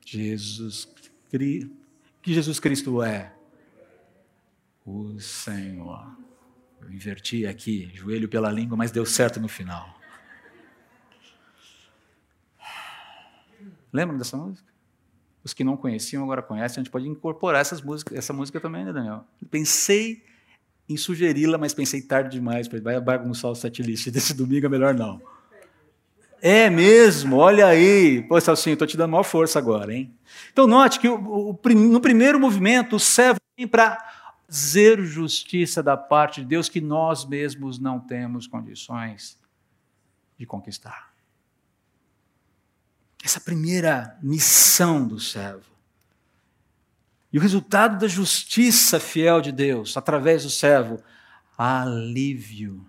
Jesus 0.04 0.88
que 1.30 2.32
Jesus 2.32 2.60
Cristo 2.60 3.02
é 3.02 3.32
o 4.86 5.18
Senhor. 5.18 6.16
Eu 6.80 6.92
inverti 6.92 7.44
aqui, 7.44 7.90
joelho 7.92 8.28
pela 8.28 8.52
língua, 8.52 8.76
mas 8.76 8.92
deu 8.92 9.04
certo 9.04 9.40
no 9.40 9.48
final. 9.48 9.98
Lembram 13.94 14.18
dessa 14.18 14.36
música? 14.36 14.68
Os 15.44 15.54
que 15.54 15.62
não 15.62 15.76
conheciam 15.76 16.24
agora 16.24 16.42
conhecem, 16.42 16.80
a 16.80 16.82
gente 16.82 16.90
pode 16.90 17.06
incorporar 17.06 17.60
essas 17.60 17.80
músicas, 17.80 18.18
essa 18.18 18.32
música 18.32 18.60
também, 18.60 18.84
né, 18.84 18.92
Daniel? 18.92 19.24
Pensei 19.48 20.24
em 20.88 20.96
sugeri-la, 20.96 21.56
mas 21.56 21.72
pensei 21.72 22.02
tarde 22.02 22.36
demais, 22.36 22.66
vai 22.66 23.00
bagunçar 23.00 23.52
o 23.52 23.54
setlist 23.54 24.10
desse 24.10 24.34
domingo, 24.34 24.66
é 24.66 24.68
melhor 24.68 24.94
não. 24.94 25.22
É 26.42 26.68
mesmo, 26.68 27.36
olha 27.36 27.66
aí. 27.66 28.22
Pô, 28.22 28.38
Celcinho, 28.40 28.72
estou 28.72 28.86
te 28.88 28.96
dando 28.96 29.12
maior 29.12 29.22
força 29.22 29.60
agora, 29.60 29.94
hein? 29.94 30.12
Então, 30.52 30.66
note 30.66 30.98
que 30.98 31.08
o, 31.08 31.14
o, 31.14 31.58
no 31.74 32.00
primeiro 32.00 32.40
movimento, 32.40 32.96
o 32.96 33.00
servo 33.00 33.38
vem 33.56 33.66
para 33.68 33.96
fazer 34.46 35.00
justiça 35.04 35.82
da 35.82 35.96
parte 35.96 36.40
de 36.40 36.48
Deus 36.48 36.68
que 36.68 36.80
nós 36.80 37.24
mesmos 37.24 37.78
não 37.78 38.00
temos 38.00 38.48
condições 38.48 39.38
de 40.36 40.44
conquistar. 40.44 41.13
Essa 43.24 43.40
primeira 43.40 44.18
missão 44.22 45.08
do 45.08 45.18
servo. 45.18 45.64
E 47.32 47.38
o 47.38 47.40
resultado 47.40 47.98
da 47.98 48.06
justiça 48.06 49.00
fiel 49.00 49.40
de 49.40 49.50
Deus, 49.50 49.96
através 49.96 50.42
do 50.42 50.50
servo, 50.50 51.00
alívio. 51.56 52.84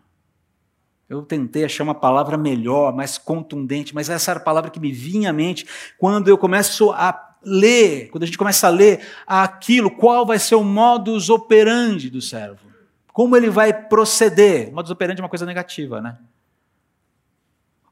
Eu 1.07 1.21
tentei 1.21 1.63
achar 1.63 1.83
uma 1.83 1.95
palavra 1.95 2.37
melhor, 2.37 2.93
mais 2.93 3.17
contundente, 3.17 3.95
mas 3.95 4.09
essa 4.09 4.31
era 4.31 4.39
a 4.39 4.43
palavra 4.43 4.69
que 4.69 4.79
me 4.79 4.91
vinha 4.91 5.29
à 5.29 5.33
mente 5.33 5.65
quando 5.97 6.27
eu 6.27 6.37
começo 6.37 6.91
a 6.91 7.37
ler, 7.41 8.09
quando 8.09 8.23
a 8.23 8.25
gente 8.25 8.37
começa 8.37 8.67
a 8.67 8.71
ler 8.71 9.07
aquilo, 9.25 9.89
qual 9.89 10.25
vai 10.25 10.37
ser 10.37 10.55
o 10.55 10.63
modus 10.63 11.29
operandi 11.29 12.09
do 12.09 12.21
servo. 12.21 12.65
Como 13.13 13.37
ele 13.37 13.49
vai 13.49 13.71
proceder. 13.71 14.73
Modus 14.73 14.91
operandi 14.91 15.21
é 15.21 15.23
uma 15.23 15.29
coisa 15.29 15.45
negativa, 15.45 16.01
né? 16.01 16.17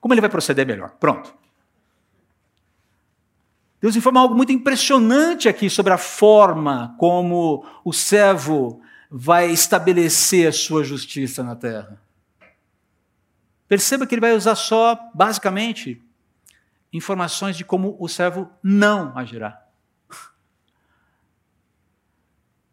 Como 0.02 0.14
ele 0.14 0.20
vai 0.20 0.30
proceder 0.30 0.66
melhor? 0.66 0.90
Pronto. 1.00 1.34
Deus 3.84 3.98
informa 3.98 4.22
algo 4.22 4.34
muito 4.34 4.54
impressionante 4.54 5.50
aqui 5.50 5.70
sobre 5.70 5.92
a 5.92 5.98
forma 5.98 6.96
como 6.98 7.66
o 7.84 7.92
servo 7.92 8.82
vai 9.12 9.52
estabelecer 9.52 10.48
a 10.48 10.54
sua 10.54 10.86
justiça 10.86 11.44
na 11.44 11.54
terra. 11.54 12.02
Perceba 13.68 14.08
que 14.08 14.16
ele 14.16 14.22
vai 14.22 14.34
usar 14.34 14.56
só, 14.56 14.98
basicamente, 15.14 16.02
informações 16.94 17.58
de 17.58 17.66
como 17.66 17.98
o 18.00 18.08
servo 18.08 18.50
não 18.64 19.18
agirá. 19.18 19.68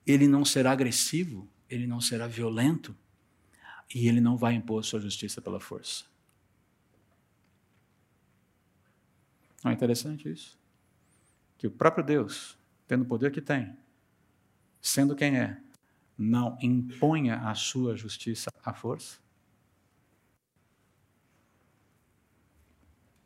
Ele 0.06 0.28
não 0.28 0.44
será 0.44 0.70
agressivo, 0.70 1.48
ele 1.68 1.88
não 1.88 2.00
será 2.00 2.28
violento 2.28 2.96
e 3.92 4.06
ele 4.06 4.20
não 4.20 4.36
vai 4.36 4.54
impor 4.54 4.84
sua 4.84 5.00
justiça 5.00 5.42
pela 5.42 5.58
força. 5.58 6.04
Não 9.64 9.72
é 9.72 9.74
interessante 9.74 10.30
isso? 10.30 10.59
Que 11.60 11.66
o 11.66 11.70
próprio 11.70 12.02
Deus, 12.02 12.58
tendo 12.88 13.02
o 13.02 13.04
poder 13.04 13.30
que 13.30 13.42
tem, 13.42 13.76
sendo 14.80 15.14
quem 15.14 15.38
é, 15.38 15.60
não 16.16 16.56
imponha 16.58 17.36
a 17.36 17.54
sua 17.54 17.94
justiça 17.94 18.50
à 18.64 18.72
força? 18.72 19.18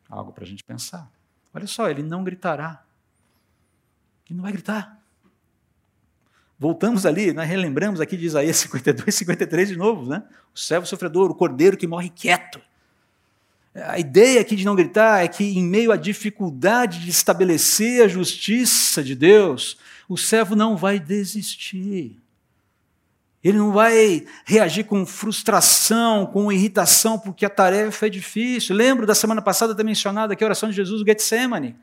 Algo 0.09 0.33
para 0.33 0.43
a 0.43 0.47
gente 0.47 0.65
pensar. 0.65 1.09
Olha 1.53 1.65
só, 1.65 1.89
ele 1.89 2.03
não 2.03 2.25
gritará. 2.25 2.83
Ele 4.25 4.35
não 4.35 4.43
vai 4.43 4.51
gritar. 4.51 5.01
Voltamos 6.59 7.05
ali, 7.05 7.31
nós 7.31 7.47
relembramos 7.47 8.01
aqui 8.01 8.17
de 8.17 8.25
Isaías 8.25 8.57
52, 8.67 9.15
53 9.15 9.69
de 9.69 9.77
novo, 9.77 10.09
né? 10.09 10.27
O 10.53 10.59
servo 10.59 10.85
sofredor, 10.85 11.31
o 11.31 11.35
cordeiro 11.35 11.77
que 11.77 11.87
morre 11.87 12.09
quieto. 12.09 12.61
A 13.75 13.99
ideia 13.99 14.39
aqui 14.39 14.55
de 14.55 14.63
não 14.63 14.73
gritar 14.73 15.23
é 15.23 15.27
que, 15.27 15.43
em 15.43 15.63
meio 15.63 15.91
à 15.91 15.97
dificuldade 15.97 17.01
de 17.01 17.09
estabelecer 17.09 18.03
a 18.03 18.07
justiça 18.07 19.03
de 19.03 19.13
Deus, 19.13 19.77
o 20.07 20.17
servo 20.17 20.55
não 20.55 20.77
vai 20.77 20.97
desistir. 20.97 22.17
Ele 23.43 23.57
não 23.57 23.73
vai 23.73 24.25
reagir 24.45 24.85
com 24.85 25.05
frustração, 25.05 26.25
com 26.25 26.51
irritação, 26.51 27.19
porque 27.19 27.45
a 27.45 27.49
tarefa 27.49 28.07
é 28.07 28.09
difícil. 28.09 28.75
Lembro 28.75 29.05
da 29.05 29.13
semana 29.13 29.41
passada 29.41 29.75
ter 29.75 29.83
mencionado 29.83 30.31
aqui 30.31 30.43
a 30.43 30.47
oração 30.47 30.69
de 30.69 30.75
Jesus 30.75 31.01
no 31.01 31.05
Getsemane. 31.05 31.75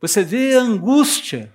Você 0.00 0.22
vê 0.22 0.56
a 0.56 0.62
angústia 0.62 1.52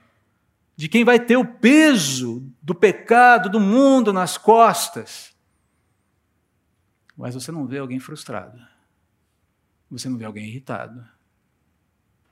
de 0.75 0.89
quem 0.89 1.05
vai 1.05 1.17
ter 1.17 1.37
o 1.37 1.45
peso 1.45 2.43
do 2.61 2.75
pecado 2.75 3.49
do 3.49 3.59
mundo 3.59 4.11
nas 4.11 4.37
costas. 4.37 5.33
Mas 7.15 7.33
você 7.33 7.53
não 7.53 7.65
vê 7.65 7.77
alguém 7.77 7.99
frustrado. 7.99 8.72
Você 9.93 10.09
não 10.09 10.17
vê 10.17 10.25
alguém 10.25 10.47
irritado. 10.47 11.07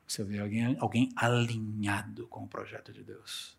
Você 0.08 0.24
vê 0.24 0.39
alguém, 0.39 0.76
alguém 0.80 1.12
alinhado 1.15 2.28
com 2.28 2.43
o 2.43 2.47
projeto 2.47 2.91
de 2.91 3.04
Deus. 3.04 3.56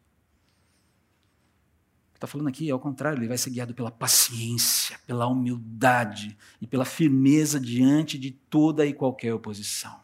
Está 2.13 2.27
falando 2.27 2.49
aqui, 2.49 2.69
ao 2.71 2.81
contrário, 2.81 3.19
ele 3.19 3.29
vai 3.29 3.39
ser 3.39 3.51
guiado 3.51 3.75
pela 3.75 3.91
paciência, 3.91 4.99
pela 5.07 5.27
humildade 5.27 6.37
e 6.61 6.67
pela 6.67 6.85
firmeza 6.85 7.59
diante 7.59 8.19
de 8.19 8.33
toda 8.33 8.85
e 8.85 8.93
qualquer 8.93 9.33
oposição. 9.33 9.99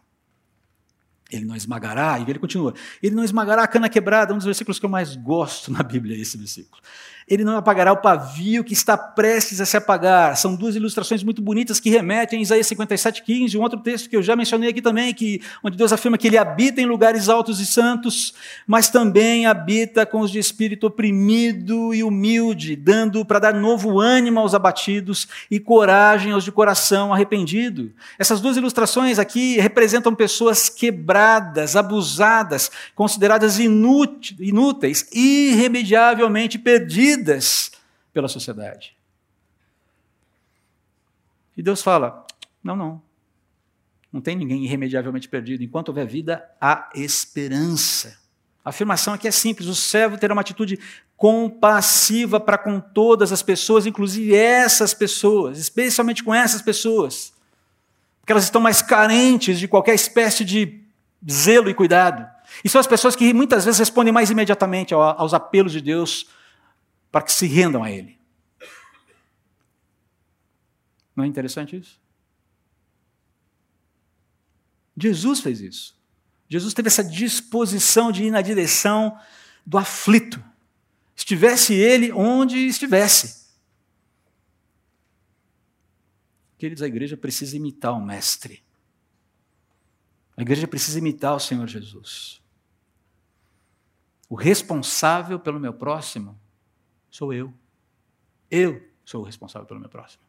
Ele 1.30 1.44
não 1.44 1.54
esmagará, 1.54 2.18
e 2.18 2.30
ele 2.30 2.38
continua, 2.38 2.74
ele 3.02 3.14
não 3.14 3.22
esmagará 3.22 3.62
a 3.62 3.68
cana 3.68 3.88
quebrada, 3.88 4.32
um 4.32 4.36
dos 4.36 4.46
versículos 4.46 4.78
que 4.78 4.86
eu 4.86 4.90
mais 4.90 5.14
gosto 5.14 5.70
na 5.70 5.82
Bíblia, 5.82 6.16
esse 6.16 6.36
versículo 6.36 6.80
ele 7.28 7.44
não 7.44 7.56
apagará 7.56 7.92
o 7.92 7.98
pavio 7.98 8.64
que 8.64 8.72
está 8.72 8.96
prestes 8.96 9.60
a 9.60 9.66
se 9.66 9.76
apagar. 9.76 10.36
São 10.36 10.56
duas 10.56 10.74
ilustrações 10.74 11.22
muito 11.22 11.42
bonitas 11.42 11.78
que 11.78 11.90
remetem 11.90 12.38
a 12.38 12.42
Isaías 12.42 12.66
57,15, 12.68 13.58
um 13.58 13.62
outro 13.62 13.78
texto 13.80 14.08
que 14.08 14.16
eu 14.16 14.22
já 14.22 14.34
mencionei 14.34 14.70
aqui 14.70 14.80
também, 14.80 15.12
que, 15.12 15.42
onde 15.62 15.76
Deus 15.76 15.92
afirma 15.92 16.16
que 16.16 16.26
ele 16.26 16.38
habita 16.38 16.80
em 16.80 16.86
lugares 16.86 17.28
altos 17.28 17.60
e 17.60 17.66
santos, 17.66 18.34
mas 18.66 18.88
também 18.88 19.46
habita 19.46 20.06
com 20.06 20.20
os 20.20 20.30
de 20.30 20.38
espírito 20.38 20.86
oprimido 20.86 21.92
e 21.92 22.02
humilde, 22.02 22.74
dando 22.74 23.24
para 23.24 23.38
dar 23.38 23.54
novo 23.54 24.00
ânimo 24.00 24.40
aos 24.40 24.54
abatidos 24.54 25.28
e 25.50 25.60
coragem 25.60 26.32
aos 26.32 26.44
de 26.44 26.52
coração 26.52 27.12
arrependido. 27.12 27.92
Essas 28.18 28.40
duas 28.40 28.56
ilustrações 28.56 29.18
aqui 29.18 29.60
representam 29.60 30.14
pessoas 30.14 30.70
quebradas, 30.70 31.17
abusadas, 31.76 32.70
consideradas 32.94 33.58
inúteis, 33.58 35.08
irremediavelmente 35.12 36.58
perdidas 36.58 37.72
pela 38.12 38.28
sociedade. 38.28 38.96
E 41.56 41.62
Deus 41.62 41.82
fala: 41.82 42.24
não, 42.62 42.76
não. 42.76 43.02
Não 44.12 44.20
tem 44.20 44.36
ninguém 44.36 44.64
irremediavelmente 44.64 45.28
perdido. 45.28 45.62
Enquanto 45.62 45.88
houver 45.88 46.06
vida, 46.06 46.48
há 46.60 46.88
esperança. 46.94 48.18
A 48.64 48.70
afirmação 48.70 49.14
aqui 49.14 49.28
é 49.28 49.30
simples: 49.30 49.68
o 49.68 49.74
servo 49.74 50.16
terá 50.16 50.32
uma 50.32 50.40
atitude 50.40 50.78
compassiva 51.16 52.38
para 52.38 52.56
com 52.56 52.78
todas 52.80 53.32
as 53.32 53.42
pessoas, 53.42 53.86
inclusive 53.86 54.34
essas 54.34 54.94
pessoas, 54.94 55.58
especialmente 55.58 56.22
com 56.22 56.32
essas 56.32 56.62
pessoas, 56.62 57.32
porque 58.20 58.32
elas 58.32 58.44
estão 58.44 58.60
mais 58.60 58.80
carentes 58.80 59.58
de 59.58 59.66
qualquer 59.66 59.94
espécie 59.94 60.44
de 60.44 60.80
zelo 61.30 61.70
e 61.70 61.74
cuidado. 61.74 62.28
E 62.64 62.68
são 62.68 62.80
as 62.80 62.86
pessoas 62.86 63.16
que 63.16 63.32
muitas 63.32 63.64
vezes 63.64 63.78
respondem 63.78 64.12
mais 64.12 64.30
imediatamente 64.30 64.94
aos 64.94 65.34
apelos 65.34 65.72
de 65.72 65.80
Deus 65.80 66.28
para 67.10 67.22
que 67.22 67.32
se 67.32 67.46
rendam 67.46 67.82
a 67.82 67.90
Ele. 67.90 68.18
Não 71.14 71.24
é 71.24 71.26
interessante 71.26 71.76
isso? 71.76 72.00
Jesus 74.96 75.40
fez 75.40 75.60
isso. 75.60 75.98
Jesus 76.48 76.72
teve 76.72 76.88
essa 76.88 77.04
disposição 77.04 78.10
de 78.10 78.24
ir 78.24 78.30
na 78.30 78.40
direção 78.40 79.18
do 79.66 79.76
aflito. 79.76 80.42
Estivesse 81.14 81.74
ele 81.74 82.10
onde 82.12 82.56
estivesse. 82.66 83.48
Queridos, 86.56 86.82
a 86.82 86.86
igreja 86.86 87.16
precisa 87.16 87.56
imitar 87.56 87.92
o 87.92 88.00
Mestre. 88.00 88.62
A 90.38 90.42
igreja 90.42 90.68
precisa 90.68 91.00
imitar 91.00 91.34
o 91.34 91.40
Senhor 91.40 91.66
Jesus. 91.66 92.40
O 94.30 94.36
responsável 94.36 95.36
pelo 95.36 95.58
meu 95.58 95.74
próximo 95.74 96.38
sou 97.10 97.32
eu. 97.32 97.52
Eu 98.48 98.80
sou 99.04 99.22
o 99.22 99.24
responsável 99.24 99.66
pelo 99.66 99.80
meu 99.80 99.88
próximo. 99.88 100.22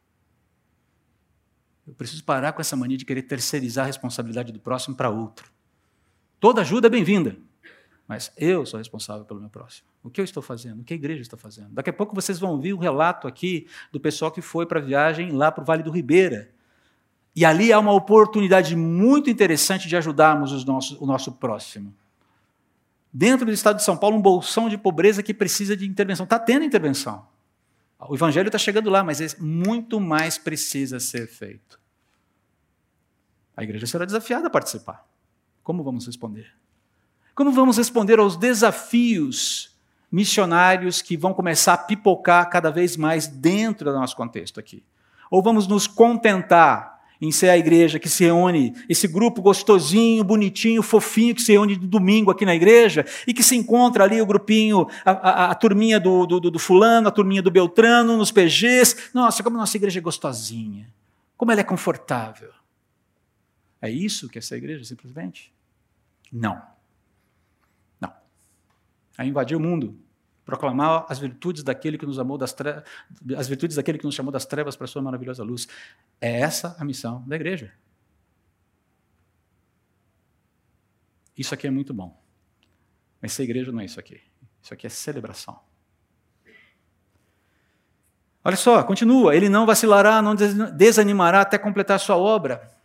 Eu 1.85 1.93
preciso 1.93 2.23
parar 2.23 2.53
com 2.53 2.59
essa 2.61 2.75
mania 2.75 2.97
de 2.97 3.05
querer 3.05 3.21
terceirizar 3.21 3.83
a 3.83 3.85
responsabilidade 3.85 4.51
do 4.51 4.59
próximo 4.59 4.95
para 4.95 5.11
outro. 5.11 5.51
Toda 6.39 6.61
ajuda 6.61 6.87
é 6.87 6.89
bem-vinda, 6.89 7.37
mas 8.07 8.31
eu 8.35 8.65
sou 8.65 8.79
responsável 8.79 9.25
pelo 9.25 9.39
meu 9.39 9.49
próximo. 9.51 9.89
O 10.01 10.09
que 10.09 10.19
eu 10.19 10.25
estou 10.25 10.41
fazendo? 10.41 10.81
O 10.81 10.83
que 10.83 10.93
a 10.93 10.97
igreja 10.97 11.21
está 11.21 11.37
fazendo? 11.37 11.69
Daqui 11.69 11.91
a 11.91 11.93
pouco 11.93 12.15
vocês 12.15 12.39
vão 12.39 12.53
ouvir 12.53 12.73
o 12.73 12.77
um 12.77 12.79
relato 12.79 13.27
aqui 13.27 13.67
do 13.91 13.99
pessoal 13.99 14.31
que 14.31 14.41
foi 14.41 14.65
para 14.65 14.79
a 14.79 14.83
viagem 14.83 15.33
lá 15.33 15.51
para 15.51 15.61
o 15.61 15.65
Vale 15.65 15.83
do 15.83 15.91
Ribeira. 15.91 16.51
E 17.39 17.45
ali 17.45 17.71
há 17.71 17.79
uma 17.79 17.93
oportunidade 17.93 18.75
muito 18.75 19.29
interessante 19.29 19.87
de 19.87 19.95
ajudarmos 19.95 20.65
nossos, 20.65 20.99
o 20.99 21.05
nosso 21.05 21.31
próximo 21.31 21.95
dentro 23.13 23.45
do 23.45 23.51
estado 23.53 23.77
de 23.77 23.83
São 23.85 23.95
Paulo 23.95 24.17
um 24.17 24.21
bolsão 24.21 24.67
de 24.67 24.77
pobreza 24.77 25.23
que 25.23 25.33
precisa 25.33 25.73
de 25.77 25.87
intervenção. 25.87 26.25
Está 26.25 26.37
tendo 26.37 26.65
intervenção. 26.65 27.25
O 27.97 28.13
evangelho 28.13 28.49
está 28.49 28.57
chegando 28.57 28.89
lá, 28.89 29.05
mas 29.05 29.39
muito 29.39 30.01
mais 30.01 30.37
precisa 30.37 30.99
ser 30.99 31.27
feito. 31.27 31.79
A 33.55 33.63
igreja 33.63 33.87
será 33.87 34.03
desafiada 34.03 34.47
a 34.47 34.49
participar. 34.49 35.07
Como 35.63 35.81
vamos 35.81 36.07
responder? 36.07 36.53
Como 37.33 37.53
vamos 37.53 37.77
responder 37.77 38.19
aos 38.19 38.35
desafios 38.35 39.73
missionários 40.11 41.01
que 41.01 41.15
vão 41.15 41.33
começar 41.33 41.75
a 41.75 41.77
pipocar 41.77 42.49
cada 42.49 42.69
vez 42.69 42.97
mais 42.97 43.27
dentro 43.27 43.89
do 43.89 43.97
nosso 43.97 44.17
contexto 44.17 44.59
aqui? 44.59 44.83
Ou 45.31 45.41
vamos 45.41 45.67
nos 45.67 45.87
contentar 45.87 46.98
em 47.21 47.31
ser 47.31 47.49
a 47.49 47.57
igreja 47.57 47.99
que 47.99 48.07
se 48.07 48.23
reúne, 48.23 48.73
esse 48.87 49.07
grupo 49.07 49.41
gostosinho, 49.41 50.23
bonitinho, 50.23 50.81
fofinho, 50.81 51.35
que 51.35 51.41
se 51.41 51.51
reúne 51.51 51.75
de 51.75 51.85
domingo 51.85 52.31
aqui 52.31 52.45
na 52.45 52.55
igreja, 52.55 53.05
e 53.27 53.33
que 53.33 53.43
se 53.43 53.55
encontra 53.55 54.05
ali 54.05 54.21
o 54.21 54.25
grupinho, 54.25 54.87
a, 55.03 55.11
a, 55.11 55.51
a 55.51 55.55
turminha 55.55 55.99
do, 55.99 56.25
do, 56.25 56.39
do, 56.39 56.59
fulano, 56.59 57.09
a 57.09 57.11
turminha 57.11 57.41
do 57.41 57.51
Beltrano, 57.51 58.15
nos 58.15 58.31
PGs. 58.31 59.09
Nossa, 59.13 59.43
como 59.43 59.57
nossa 59.57 59.75
igreja 59.75 59.99
é 59.99 60.01
gostosinha, 60.01 60.87
como 61.35 61.51
ela 61.51 61.61
é 61.61 61.63
confortável. 61.63 62.51
É 63.81 63.89
isso 63.89 64.29
que 64.29 64.37
é 64.37 64.39
essa 64.39 64.55
igreja, 64.55 64.83
simplesmente? 64.85 65.53
Não. 66.31 66.61
Não. 67.99 68.13
É 69.17 69.25
invadir 69.25 69.57
o 69.57 69.59
mundo, 69.59 69.97
proclamar 70.49 71.05
as 71.07 71.19
virtudes 71.19 71.63
daquele 71.63 71.97
que 71.97 72.05
nos 72.05 72.17
amou 72.17 72.37
das 72.37 72.55
as 73.37 73.47
virtudes 73.47 73.75
daquele 73.75 73.97
que 73.97 74.05
nos 74.05 74.15
chamou 74.15 74.31
das 74.31 74.45
trevas 74.45 74.75
para 74.75 74.85
a 74.85 74.87
sua 74.87 75.01
maravilhosa 75.01 75.43
luz. 75.43 75.67
É 76.19 76.39
essa 76.39 76.75
a 76.79 76.83
missão 76.83 77.23
da 77.27 77.35
igreja. 77.35 77.71
Isso 81.37 81.53
aqui 81.53 81.67
é 81.67 81.71
muito 81.71 81.93
bom. 81.93 82.19
Mas 83.21 83.31
essa 83.31 83.43
igreja 83.43 83.71
não 83.71 83.79
é 83.79 83.85
isso 83.85 83.99
aqui. 83.99 84.19
Isso 84.61 84.73
aqui 84.73 84.87
é 84.87 84.89
celebração. 84.89 85.59
Olha 88.43 88.57
só, 88.57 88.83
continua. 88.83 89.35
Ele 89.35 89.47
não 89.49 89.65
vacilará, 89.65 90.21
não 90.21 90.35
desanimará 90.35 91.41
até 91.41 91.57
completar 91.57 91.99
sua 91.99 92.17
obra 92.17 92.78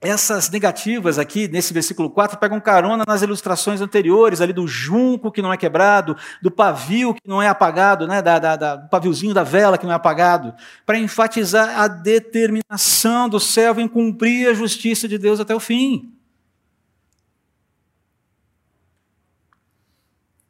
essas 0.00 0.48
negativas 0.48 1.18
aqui, 1.18 1.46
nesse 1.46 1.74
versículo 1.74 2.08
4, 2.08 2.38
pegam 2.38 2.58
carona 2.58 3.04
nas 3.06 3.20
ilustrações 3.20 3.82
anteriores, 3.82 4.40
ali 4.40 4.52
do 4.52 4.66
junco 4.66 5.30
que 5.30 5.42
não 5.42 5.52
é 5.52 5.58
quebrado, 5.58 6.16
do 6.40 6.50
pavio 6.50 7.12
que 7.12 7.28
não 7.28 7.42
é 7.42 7.48
apagado, 7.48 8.06
né, 8.06 8.22
da, 8.22 8.38
da, 8.38 8.56
da 8.56 8.76
do 8.76 8.88
paviozinho 8.88 9.34
da 9.34 9.42
vela 9.42 9.76
que 9.76 9.84
não 9.84 9.92
é 9.92 9.96
apagado, 9.96 10.54
para 10.86 10.98
enfatizar 10.98 11.78
a 11.78 11.86
determinação 11.86 13.28
do 13.28 13.38
servo 13.38 13.80
em 13.80 13.88
cumprir 13.88 14.48
a 14.48 14.54
justiça 14.54 15.06
de 15.06 15.18
Deus 15.18 15.38
até 15.38 15.54
o 15.54 15.60
fim. 15.60 16.14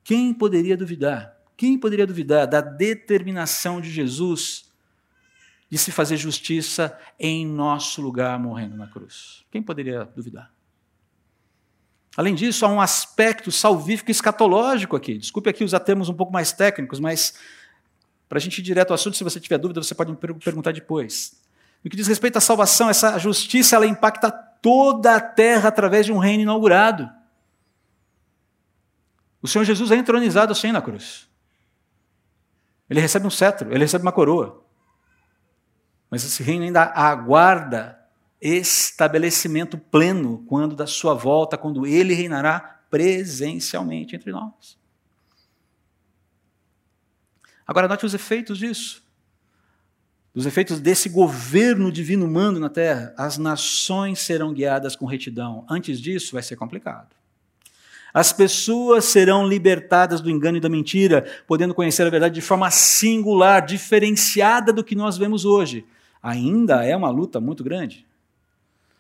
Quem 0.05 0.33
poderia 0.33 0.77
duvidar? 0.77 1.37
Quem 1.57 1.77
poderia 1.77 2.07
duvidar 2.07 2.47
da 2.47 2.61
determinação 2.61 3.81
de 3.81 3.91
Jesus 3.91 4.69
de 5.70 5.78
se 5.78 5.92
fazer 5.92 6.16
justiça 6.16 6.98
em 7.18 7.46
nosso 7.46 8.02
lugar 8.02 8.38
morrendo 8.38 8.76
na 8.76 8.88
cruz. 8.88 9.44
Quem 9.50 9.62
poderia 9.62 10.04
duvidar? 10.04 10.52
Além 12.16 12.35
disso, 12.35 12.66
há 12.66 12.68
um 12.68 12.80
aspecto 12.80 13.52
salvífico 13.52 14.11
escatológico 14.11 14.96
aqui. 14.96 15.16
Desculpe 15.16 15.48
aqui 15.48 15.62
usar 15.62 15.78
termos 15.80 16.09
um 16.09 16.14
pouco 16.14 16.33
mais 16.33 16.52
técnicos, 16.52 16.98
mas 16.98 17.35
para 18.28 18.38
a 18.38 18.40
gente 18.40 18.59
ir 18.59 18.62
direto 18.62 18.90
ao 18.90 18.96
assunto, 18.96 19.16
se 19.16 19.22
você 19.22 19.38
tiver 19.38 19.59
dúvida, 19.59 19.80
você 19.80 19.94
pode 19.94 20.11
me 20.11 20.16
perguntar 20.16 20.72
depois. 20.72 21.40
No 21.85 21.90
que 21.90 21.96
diz 21.96 22.09
respeito 22.09 22.37
à 22.37 22.40
salvação, 22.40 22.90
essa 22.90 23.16
justiça 23.18 23.76
ela 23.76 23.87
impacta 23.87 24.30
toda 24.30 25.14
a 25.14 25.20
terra 25.20 25.68
através 25.68 26.04
de 26.04 26.12
um 26.12 26.18
reino 26.18 26.42
inaugurado. 26.42 27.09
O 29.40 29.48
Senhor 29.48 29.64
Jesus 29.64 29.90
é 29.92 29.96
entronizado 29.96 30.52
assim 30.52 30.72
na 30.72 30.83
cruz. 30.83 31.28
Ele 32.88 33.00
recebe 33.00 33.24
um 33.24 33.30
cetro, 33.30 33.72
ele 33.72 33.85
recebe 33.85 34.02
uma 34.02 34.12
coroa. 34.12 34.60
Mas 36.11 36.25
esse 36.25 36.42
reino 36.42 36.64
ainda 36.64 36.83
aguarda 36.83 38.01
estabelecimento 38.40 39.79
pleno 39.79 40.44
quando 40.46 40.75
da 40.75 40.87
sua 40.87 41.14
volta, 41.14 41.57
quando 41.59 41.87
ele 41.87 42.14
reinará 42.14 42.81
presencialmente 42.90 44.16
entre 44.16 44.33
nós. 44.33 44.79
Agora, 47.66 47.87
note 47.87 48.05
os 48.05 48.14
efeitos 48.14 48.59
disso. 48.59 49.05
Os 50.35 50.46
efeitos 50.46 50.81
desse 50.81 51.09
governo 51.09 51.92
divino 51.92 52.27
humano 52.27 52.59
na 52.59 52.68
terra. 52.68 53.14
As 53.16 53.38
nações 53.38 54.18
serão 54.20 54.53
guiadas 54.53 54.96
com 54.96 55.07
retidão. 55.07 55.64
Antes 55.68 56.01
disso, 56.01 56.33
vai 56.33 56.42
ser 56.42 56.57
complicado. 56.57 57.14
As 58.12 58.33
pessoas 58.33 59.05
serão 59.05 59.46
libertadas 59.46 60.20
do 60.20 60.29
engano 60.31 60.57
e 60.57 60.61
da 60.61 60.68
mentira, 60.68 61.25
podendo 61.46 61.75
conhecer 61.75 62.05
a 62.05 62.11
verdade 62.11 62.35
de 62.35 62.40
forma 62.40 62.68
singular, 62.70 63.64
diferenciada 63.64 64.73
do 64.73 64.83
que 64.83 64.96
nós 64.96 65.16
vemos 65.16 65.44
hoje 65.44 65.87
ainda 66.22 66.85
é 66.85 66.96
uma 66.96 67.11
luta 67.11 67.40
muito 67.40 67.64
grande. 67.64 68.06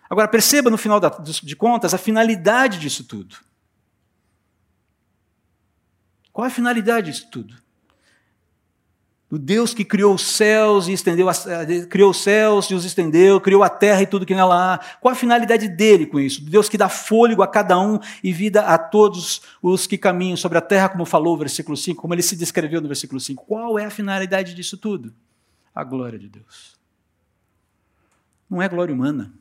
Agora, 0.08 0.26
perceba 0.26 0.70
no 0.70 0.78
final 0.78 1.00
de 1.42 1.54
contas 1.54 1.94
a 1.94 1.98
finalidade 1.98 2.80
disso 2.80 3.04
tudo. 3.04 3.36
Qual 6.32 6.44
é 6.44 6.48
a 6.48 6.52
finalidade 6.52 7.12
disso 7.12 7.28
tudo? 7.30 7.54
O 9.30 9.38
Deus 9.38 9.72
que 9.72 9.84
criou 9.84 10.12
os 10.12 10.22
céus 10.22 10.88
e 10.88 10.92
estendeu 10.92 11.28
a, 11.28 11.32
criou 11.88 12.10
os 12.10 12.20
céus 12.20 12.68
e 12.68 12.74
os 12.74 12.84
estendeu, 12.84 13.40
criou 13.40 13.62
a 13.62 13.68
terra 13.68 14.02
e 14.02 14.06
tudo 14.06 14.26
que 14.26 14.34
nela 14.34 14.74
há. 14.74 14.78
Qual 15.00 15.12
a 15.12 15.14
finalidade 15.14 15.68
dele 15.68 16.06
com 16.06 16.18
isso? 16.18 16.42
Deus 16.42 16.68
que 16.68 16.76
dá 16.76 16.88
fôlego 16.88 17.40
a 17.40 17.46
cada 17.46 17.78
um 17.78 18.00
e 18.24 18.32
vida 18.32 18.62
a 18.62 18.76
todos 18.76 19.42
os 19.62 19.86
que 19.86 19.96
caminham 19.96 20.36
sobre 20.36 20.58
a 20.58 20.60
terra, 20.60 20.88
como 20.88 21.04
falou 21.04 21.34
o 21.34 21.38
versículo 21.38 21.76
5, 21.76 22.02
como 22.02 22.12
ele 22.12 22.22
se 22.22 22.34
descreveu 22.34 22.80
no 22.80 22.88
versículo 22.88 23.20
5. 23.20 23.44
Qual 23.46 23.78
é 23.78 23.84
a 23.84 23.90
finalidade 23.90 24.52
disso 24.52 24.76
tudo? 24.76 25.14
A 25.72 25.84
glória 25.84 26.18
de 26.18 26.28
Deus 26.28 26.79
não 28.50 28.60
é 28.60 28.68
glória 28.68 28.94
humana. 28.94 29.32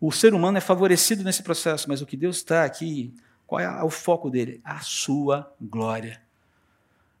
O 0.00 0.12
ser 0.12 0.34
humano 0.34 0.58
é 0.58 0.60
favorecido 0.60 1.24
nesse 1.24 1.42
processo, 1.42 1.88
mas 1.88 2.00
o 2.00 2.06
que 2.06 2.16
Deus 2.16 2.36
está 2.36 2.64
aqui, 2.64 3.12
qual 3.46 3.60
é 3.60 3.82
o 3.82 3.90
foco 3.90 4.30
dele? 4.30 4.60
A 4.62 4.80
sua 4.80 5.52
glória. 5.60 6.22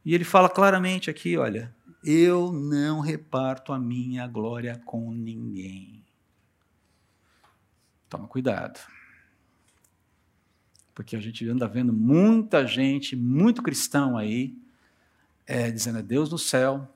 E 0.04 0.14
ele 0.14 0.24
fala 0.24 0.48
claramente 0.48 1.10
aqui: 1.10 1.36
olha, 1.36 1.74
eu 2.04 2.52
não 2.52 3.00
reparto 3.00 3.72
a 3.72 3.78
minha 3.78 4.26
glória 4.26 4.80
com 4.84 5.10
ninguém. 5.10 6.04
Toma 8.08 8.28
cuidado. 8.28 8.78
Porque 10.94 11.16
a 11.16 11.20
gente 11.20 11.46
anda 11.48 11.66
vendo 11.66 11.92
muita 11.92 12.66
gente, 12.66 13.16
muito 13.16 13.62
cristão 13.62 14.16
aí, 14.16 14.56
é, 15.46 15.70
dizendo 15.70 15.98
é 15.98 16.02
Deus 16.02 16.30
no 16.30 16.38
céu 16.38 16.88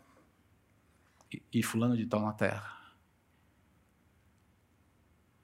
e, 1.33 1.43
e 1.53 1.63
fulano 1.63 1.97
de 1.97 2.07
tal 2.07 2.23
na 2.23 2.33
terra. 2.33 2.80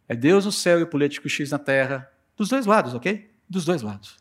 É 0.08 0.14
Deus 0.14 0.44
no 0.44 0.52
céu 0.52 0.78
e 0.80 0.82
o 0.82 0.86
político 0.86 1.28
X 1.28 1.50
na 1.50 1.58
terra. 1.58 2.10
Dos 2.36 2.48
dois 2.48 2.66
lados, 2.66 2.94
ok? 2.94 3.30
Dos 3.48 3.64
dois 3.64 3.82
lados 3.82 4.16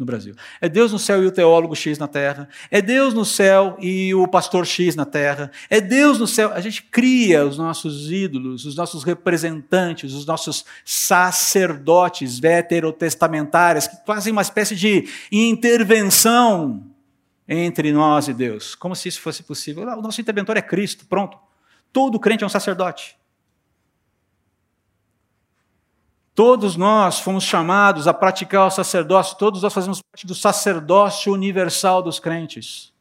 no 0.00 0.06
Brasil. 0.06 0.34
É 0.62 0.68
Deus 0.68 0.90
no 0.90 0.98
céu 0.98 1.22
e 1.22 1.26
o 1.26 1.30
teólogo 1.30 1.76
X 1.76 1.98
na 1.98 2.08
terra. 2.08 2.48
É 2.70 2.80
Deus 2.80 3.12
no 3.12 3.24
céu 3.24 3.76
e 3.78 4.14
o 4.14 4.26
pastor 4.26 4.66
X 4.66 4.96
na 4.96 5.04
terra. 5.04 5.52
É 5.68 5.78
Deus 5.78 6.18
no 6.18 6.26
céu. 6.26 6.52
A 6.54 6.60
gente 6.60 6.82
cria 6.84 7.44
os 7.46 7.58
nossos 7.58 8.10
ídolos, 8.10 8.64
os 8.64 8.74
nossos 8.74 9.04
representantes, 9.04 10.14
os 10.14 10.24
nossos 10.24 10.64
sacerdotes 10.86 12.38
veterotestamentários, 12.38 13.86
que 13.86 13.96
fazem 14.06 14.32
uma 14.32 14.42
espécie 14.42 14.74
de 14.74 15.06
intervenção 15.30 16.82
entre 17.46 17.92
nós 17.92 18.26
e 18.26 18.32
Deus. 18.32 18.74
Como 18.74 18.96
se 18.96 19.08
isso 19.08 19.20
fosse 19.20 19.42
possível. 19.42 19.82
O 19.82 20.00
nosso 20.00 20.20
interventor 20.20 20.56
é 20.56 20.62
Cristo, 20.62 21.04
pronto. 21.04 21.36
Todo 21.92 22.18
crente 22.18 22.42
é 22.42 22.46
um 22.46 22.50
sacerdote. 22.50 23.19
Todos 26.40 26.74
nós 26.74 27.20
fomos 27.20 27.44
chamados 27.44 28.08
a 28.08 28.14
praticar 28.14 28.66
o 28.66 28.70
sacerdócio, 28.70 29.36
todos 29.36 29.62
nós 29.62 29.74
fazemos 29.74 30.00
parte 30.00 30.26
do 30.26 30.34
sacerdócio 30.34 31.34
universal 31.34 32.02
dos 32.02 32.18
crentes. 32.18 32.94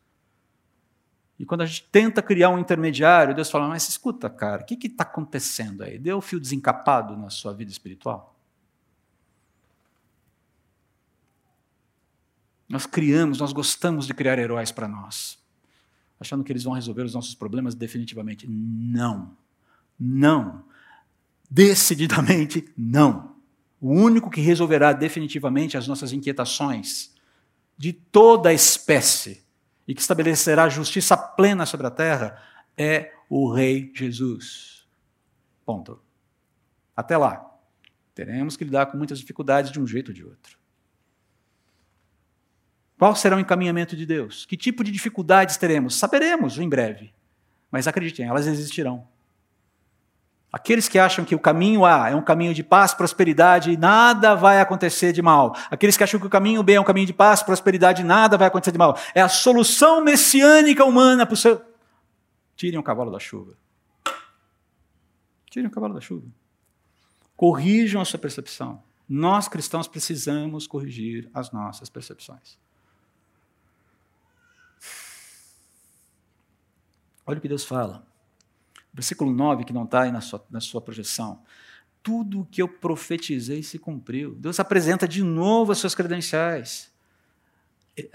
E 1.40 1.46
quando 1.46 1.62
a 1.62 1.66
gente 1.66 1.88
tenta 1.90 2.22
criar 2.22 2.50
um 2.50 2.60
intermediário, 2.60 3.34
Deus 3.34 3.50
fala: 3.50 3.66
Mas 3.70 3.88
escuta, 3.88 4.30
cara, 4.30 4.64
o 4.64 4.66
que 4.66 4.88
está 4.88 5.04
acontecendo 5.04 5.84
aí? 5.86 5.98
Deu 5.98 6.20
fio 6.20 6.38
desencapado 6.38 7.16
na 7.16 7.30
sua 7.30 7.54
vida 7.54 7.72
espiritual? 7.72 8.36
Nós 12.68 12.86
criamos, 12.86 13.40
nós 13.40 13.54
gostamos 13.54 14.06
de 14.06 14.14
criar 14.14 14.38
heróis 14.38 14.70
para 14.70 14.86
nós, 14.86 15.40
achando 16.20 16.44
que 16.44 16.52
eles 16.52 16.66
vão 16.66 16.74
resolver 16.74 17.04
os 17.04 17.14
nossos 17.14 17.36
problemas 17.36 17.74
definitivamente. 17.74 18.46
Não. 18.46 19.32
Não. 19.98 20.66
Decididamente 21.50 22.72
não. 22.78 23.36
O 23.82 23.94
único 23.94 24.30
que 24.30 24.42
resolverá 24.42 24.94
definitivamente 24.94 25.78
as 25.78 25.88
nossas 25.88 26.12
inquietações 26.14 27.14
de 27.78 27.94
toda 27.94 28.50
a 28.50 28.54
espécie 28.54 29.44
e 29.88 29.96
que 29.96 30.02
estabelecerá 30.02 30.68
justiça 30.70 31.18
plena 31.18 31.66
sobre 31.66 31.88
a 31.88 31.92
terra 31.92 32.44
é 32.78 33.14
o 33.30 33.52
Rei 33.52 33.92
Jesus. 33.96 34.86
Ponto. 35.66 36.02
Até 36.96 37.18
lá, 37.18 37.58
teremos 38.14 38.58
que 38.58 38.66
lidar 38.66 38.88
com 38.88 38.98
muitas 38.98 39.18
dificuldades 39.18 39.72
de 39.72 39.80
um 39.80 39.88
jeito 39.88 40.10
ou 40.10 40.14
de 40.14 40.26
outro. 40.26 40.60
Qual 42.98 43.16
será 43.16 43.38
o 43.38 43.40
encaminhamento 43.40 43.96
de 43.96 44.06
Deus? 44.06 44.46
Que 44.46 44.58
tipo 44.58 44.84
de 44.84 44.92
dificuldades 44.92 45.56
teremos? 45.56 45.96
Saberemos 45.96 46.60
em 46.60 46.68
breve. 46.68 47.14
Mas 47.72 47.88
acreditem, 47.88 48.28
elas 48.28 48.46
existirão. 48.46 49.08
Aqueles 50.52 50.88
que 50.88 50.98
acham 50.98 51.24
que 51.24 51.36
o 51.36 51.40
caminho 51.40 51.86
A 51.86 52.10
é 52.10 52.16
um 52.16 52.24
caminho 52.24 52.56
de 52.56 52.64
paz, 52.64 52.92
prosperidade 52.92 53.72
e 53.72 53.78
nada 53.78 54.36
vai 54.36 54.60
acontecer 54.60 55.14
de 55.14 55.22
mal. 55.22 55.56
Aqueles 55.70 55.96
que 55.96 56.04
acham 56.04 56.20
que 56.20 56.26
o 56.26 56.30
caminho 56.30 56.64
B 56.64 56.74
é 56.74 56.82
um 56.82 56.84
caminho 56.84 57.06
de 57.06 57.14
paz, 57.14 57.44
prosperidade 57.44 58.02
e 58.02 58.06
nada 58.06 58.36
vai 58.36 58.48
acontecer 58.48 58.72
de 58.72 58.78
mal. 58.78 58.98
É 59.14 59.22
a 59.22 59.30
solução 59.30 60.04
messiânica 60.04 60.84
humana 60.84 61.24
para 61.26 61.34
o 61.34 61.38
seu. 61.38 61.62
Tirem 62.56 62.80
o 62.80 62.84
cavalo 62.84 63.12
da 63.12 63.20
chuva. 63.20 63.54
Tirem 65.52 65.68
o 65.68 65.72
cavalo 65.72 65.94
da 65.94 66.02
chuva. 66.02 66.26
Corrijam 67.38 68.02
a 68.02 68.06
sua 68.06 68.20
percepção. 68.20 68.82
Nós 69.08 69.48
cristãos 69.48 69.88
precisamos 69.88 70.66
corrigir 70.66 71.30
as 71.32 71.52
nossas 71.52 71.90
percepções. 71.90 72.58
Olha 77.26 77.38
o 77.38 77.42
que 77.42 77.48
Deus 77.48 77.64
fala. 77.64 78.09
Versículo 79.00 79.32
9, 79.32 79.64
que 79.64 79.72
não 79.72 79.86
está 79.86 80.02
aí 80.02 80.12
na 80.12 80.20
sua, 80.20 80.46
na 80.52 80.60
sua 80.60 80.82
projeção. 80.82 81.42
Tudo 82.04 82.42
o 82.42 82.46
que 82.46 82.62
eu 82.62 82.68
profetizei 82.68 83.64
se 83.64 83.80
cumpriu. 83.80 84.36
Deus 84.36 84.60
apresenta 84.60 85.08
de 85.08 85.24
novo 85.24 85.72
as 85.72 85.78
suas 85.78 85.96
credenciais. 85.96 86.92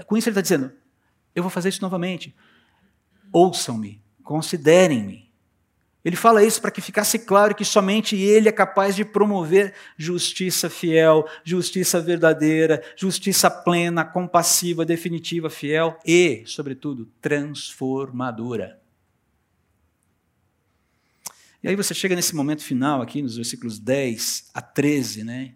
Com 0.07 0.15
isso, 0.15 0.29
ele 0.29 0.33
está 0.39 0.43
dizendo: 0.43 0.71
eu 1.35 1.43
vou 1.43 1.49
fazer 1.49 1.71
isso 1.71 1.81
novamente. 1.81 2.37
Ouçam-me, 3.33 4.03
considerem-me. 4.23 5.33
Ele 6.05 6.17
fala 6.17 6.45
isso 6.45 6.61
para 6.61 6.71
que 6.71 6.83
ficasse 6.83 7.21
claro 7.21 7.55
que 7.55 7.65
somente 7.65 8.15
ele 8.15 8.47
é 8.47 8.53
capaz 8.53 8.95
de 8.95 9.07
promover 9.07 9.73
justiça 9.97 10.69
fiel, 10.69 11.27
justiça 11.43 11.99
verdadeira, 11.99 12.83
justiça 12.95 13.51
plena, 13.51 14.05
compassiva, 14.05 14.85
definitiva, 14.85 15.49
fiel 15.49 15.99
e, 16.05 16.43
sobretudo, 16.45 17.09
transformadora. 17.23 18.84
E 21.65 21.69
aí 21.69 21.77
você 21.77 21.95
chega 21.95 22.15
nesse 22.15 22.37
momento 22.37 22.63
final 22.63 23.01
aqui, 23.01 23.23
nos 23.23 23.37
versículos 23.37 23.79
10 23.79 24.51
a 24.53 24.61
13, 24.61 25.25
né, 25.25 25.55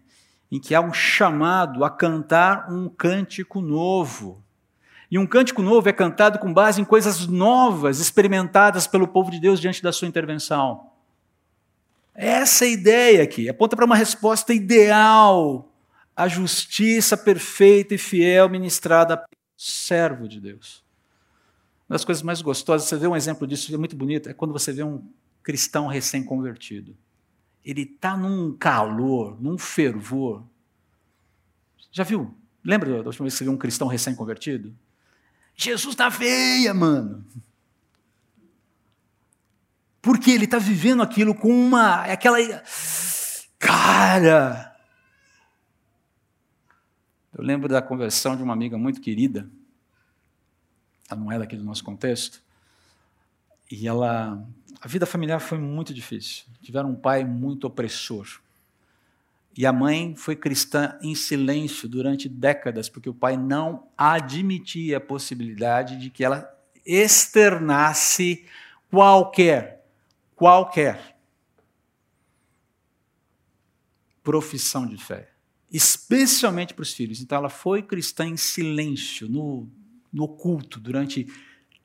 em 0.51 0.59
que 0.59 0.73
há 0.73 0.81
um 0.81 0.91
chamado 0.91 1.85
a 1.85 1.89
cantar 1.91 2.73
um 2.73 2.89
cântico 2.89 3.61
novo. 3.61 4.43
E 5.11 5.19
um 5.19 5.27
cântico 5.27 5.61
novo 5.61 5.87
é 5.87 5.93
cantado 5.93 6.39
com 6.39 6.51
base 6.51 6.81
em 6.81 6.83
coisas 6.83 7.27
novas, 7.27 7.99
experimentadas 7.99 8.87
pelo 8.87 9.07
povo 9.07 9.29
de 9.29 9.39
Deus 9.39 9.59
diante 9.59 9.83
da 9.83 9.91
sua 9.91 10.07
intervenção. 10.07 10.89
Essa 12.15 12.65
é 12.65 12.69
a 12.69 12.71
ideia 12.71 13.23
aqui, 13.23 13.47
aponta 13.47 13.75
para 13.75 13.85
uma 13.85 13.95
resposta 13.95 14.51
ideal 14.51 15.71
à 16.15 16.27
justiça 16.27 17.15
perfeita 17.15 17.93
e 17.93 17.99
fiel 17.99 18.49
ministrada 18.49 19.15
pelo 19.15 19.29
servo 19.55 20.27
de 20.27 20.41
Deus. 20.41 20.83
Uma 21.87 21.93
das 21.93 22.03
coisas 22.03 22.23
mais 22.23 22.41
gostosas, 22.41 22.89
você 22.89 22.97
vê 22.97 23.05
um 23.05 23.15
exemplo 23.15 23.45
disso, 23.45 23.71
é 23.71 23.77
muito 23.77 23.95
bonito, 23.95 24.27
é 24.27 24.33
quando 24.33 24.51
você 24.51 24.73
vê 24.73 24.81
um 24.81 25.03
cristão 25.43 25.87
recém-convertido. 25.87 26.97
Ele 27.63 27.81
está 27.81 28.15
num 28.15 28.55
calor, 28.55 29.41
num 29.41 29.57
fervor. 29.57 30.45
Já 31.91 32.03
viu? 32.03 32.35
Lembra 32.63 33.03
da 33.03 33.09
última 33.09 33.25
vez 33.25 33.33
que 33.33 33.37
você 33.39 33.43
viu 33.43 33.53
um 33.53 33.57
cristão 33.57 33.87
recém-convertido? 33.87 34.75
Jesus 35.55 35.95
na 35.95 36.09
veia, 36.09 36.73
mano. 36.73 37.25
Porque 40.01 40.31
ele 40.31 40.45
está 40.45 40.57
vivendo 40.57 41.03
aquilo 41.03 41.35
com 41.35 41.49
uma. 41.49 42.03
aquela. 42.03 42.37
Cara! 43.57 44.69
Eu 47.33 47.43
lembro 47.43 47.67
da 47.67 47.81
conversão 47.81 48.35
de 48.35 48.43
uma 48.43 48.53
amiga 48.53 48.77
muito 48.77 49.01
querida. 49.01 49.49
Ela 51.09 51.19
não 51.19 51.31
é 51.31 51.39
daqui 51.39 51.55
do 51.55 51.63
nosso 51.63 51.83
contexto. 51.83 52.41
E 53.69 53.87
ela, 53.87 54.45
a 54.81 54.87
vida 54.87 55.05
familiar 55.05 55.39
foi 55.39 55.57
muito 55.57 55.93
difícil. 55.93 56.45
Tiveram 56.61 56.91
um 56.91 56.95
pai 56.95 57.23
muito 57.23 57.65
opressor. 57.65 58.27
E 59.57 59.65
a 59.65 59.73
mãe 59.73 60.15
foi 60.15 60.35
cristã 60.35 60.97
em 61.01 61.13
silêncio 61.15 61.89
durante 61.89 62.29
décadas, 62.29 62.87
porque 62.87 63.09
o 63.09 63.13
pai 63.13 63.35
não 63.35 63.87
admitia 63.97 64.97
a 64.97 65.01
possibilidade 65.01 65.97
de 65.97 66.09
que 66.09 66.23
ela 66.23 66.49
externasse 66.85 68.45
qualquer, 68.89 69.85
qualquer 70.35 71.17
profissão 74.23 74.87
de 74.87 74.97
fé, 74.97 75.29
especialmente 75.71 76.73
para 76.73 76.83
os 76.83 76.93
filhos. 76.93 77.19
Então 77.19 77.37
ela 77.37 77.49
foi 77.49 77.81
cristã 77.81 78.25
em 78.25 78.37
silêncio, 78.37 79.27
no, 79.27 79.67
no 80.13 80.23
oculto, 80.23 80.79
durante 80.79 81.27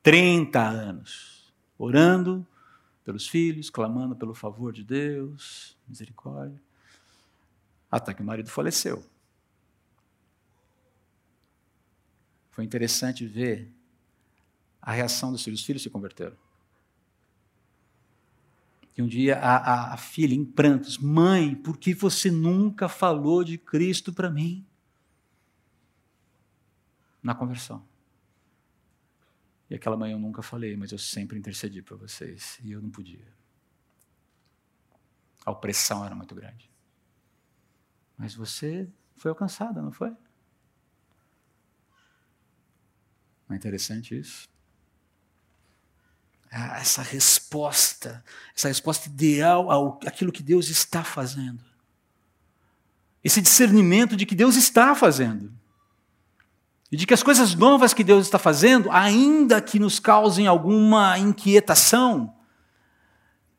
30 0.01 0.61
anos 0.61 1.35
orando 1.77 2.45
pelos 3.05 3.27
filhos, 3.27 3.69
clamando 3.69 4.15
pelo 4.15 4.33
favor 4.33 4.73
de 4.73 4.83
Deus, 4.83 5.77
misericórdia, 5.87 6.59
até 7.89 8.13
que 8.13 8.23
o 8.23 8.25
marido 8.25 8.49
faleceu. 8.49 9.05
Foi 12.49 12.65
interessante 12.65 13.25
ver 13.25 13.71
a 14.81 14.91
reação 14.91 15.31
dos 15.31 15.43
filhos. 15.43 15.59
Os 15.59 15.65
filhos 15.65 15.83
se 15.83 15.89
converteram. 15.89 16.35
E 18.97 19.01
um 19.01 19.07
dia 19.07 19.37
a, 19.37 19.57
a, 19.57 19.93
a 19.93 19.97
filha, 19.97 20.33
em 20.33 20.45
prantos, 20.45 20.97
mãe, 20.97 21.53
por 21.53 21.77
que 21.77 21.93
você 21.93 22.31
nunca 22.31 22.87
falou 22.87 23.43
de 23.43 23.57
Cristo 23.57 24.13
para 24.13 24.31
mim? 24.31 24.65
Na 27.21 27.35
conversão. 27.35 27.83
E 29.69 29.75
aquela 29.75 29.97
manhã 29.97 30.13
eu 30.13 30.19
nunca 30.19 30.41
falei, 30.41 30.75
mas 30.77 30.91
eu 30.91 30.97
sempre 30.97 31.37
intercedi 31.37 31.81
para 31.81 31.95
vocês 31.95 32.59
e 32.63 32.71
eu 32.71 32.81
não 32.81 32.89
podia. 32.89 33.27
A 35.45 35.51
opressão 35.51 36.05
era 36.05 36.15
muito 36.15 36.35
grande. 36.35 36.69
Mas 38.17 38.33
você 38.33 38.87
foi 39.15 39.29
alcançada, 39.29 39.81
não 39.81 39.91
foi? 39.91 40.09
Não 43.47 43.53
é 43.53 43.55
interessante 43.55 44.17
isso? 44.17 44.47
Ah, 46.51 46.79
essa 46.79 47.01
resposta, 47.01 48.23
essa 48.55 48.67
resposta 48.67 49.09
ideal 49.09 49.69
ao, 49.69 49.99
àquilo 50.05 50.31
que 50.31 50.41
Deus 50.41 50.69
está 50.69 51.03
fazendo. 51.03 51.63
Esse 53.23 53.41
discernimento 53.41 54.15
de 54.15 54.25
que 54.25 54.35
Deus 54.35 54.55
está 54.55 54.95
fazendo. 54.95 55.51
E 56.95 56.97
de 56.97 57.05
que 57.05 57.13
as 57.13 57.21
coisas 57.21 57.53
novas 57.55 57.93
que 57.93 58.05
Deus 58.05 58.25
está 58.25 58.39
fazendo, 58.39 58.89
ainda 58.89 59.61
que 59.61 59.77
nos 59.77 59.99
causem 59.99 60.47
alguma 60.47 61.19
inquietação, 61.19 62.33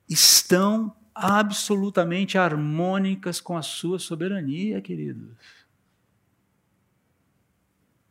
estão 0.09 0.97
absolutamente 1.15 2.39
harmônicas 2.39 3.39
com 3.39 3.55
a 3.55 3.61
sua 3.61 3.99
soberania, 3.99 4.81
queridos. 4.81 5.37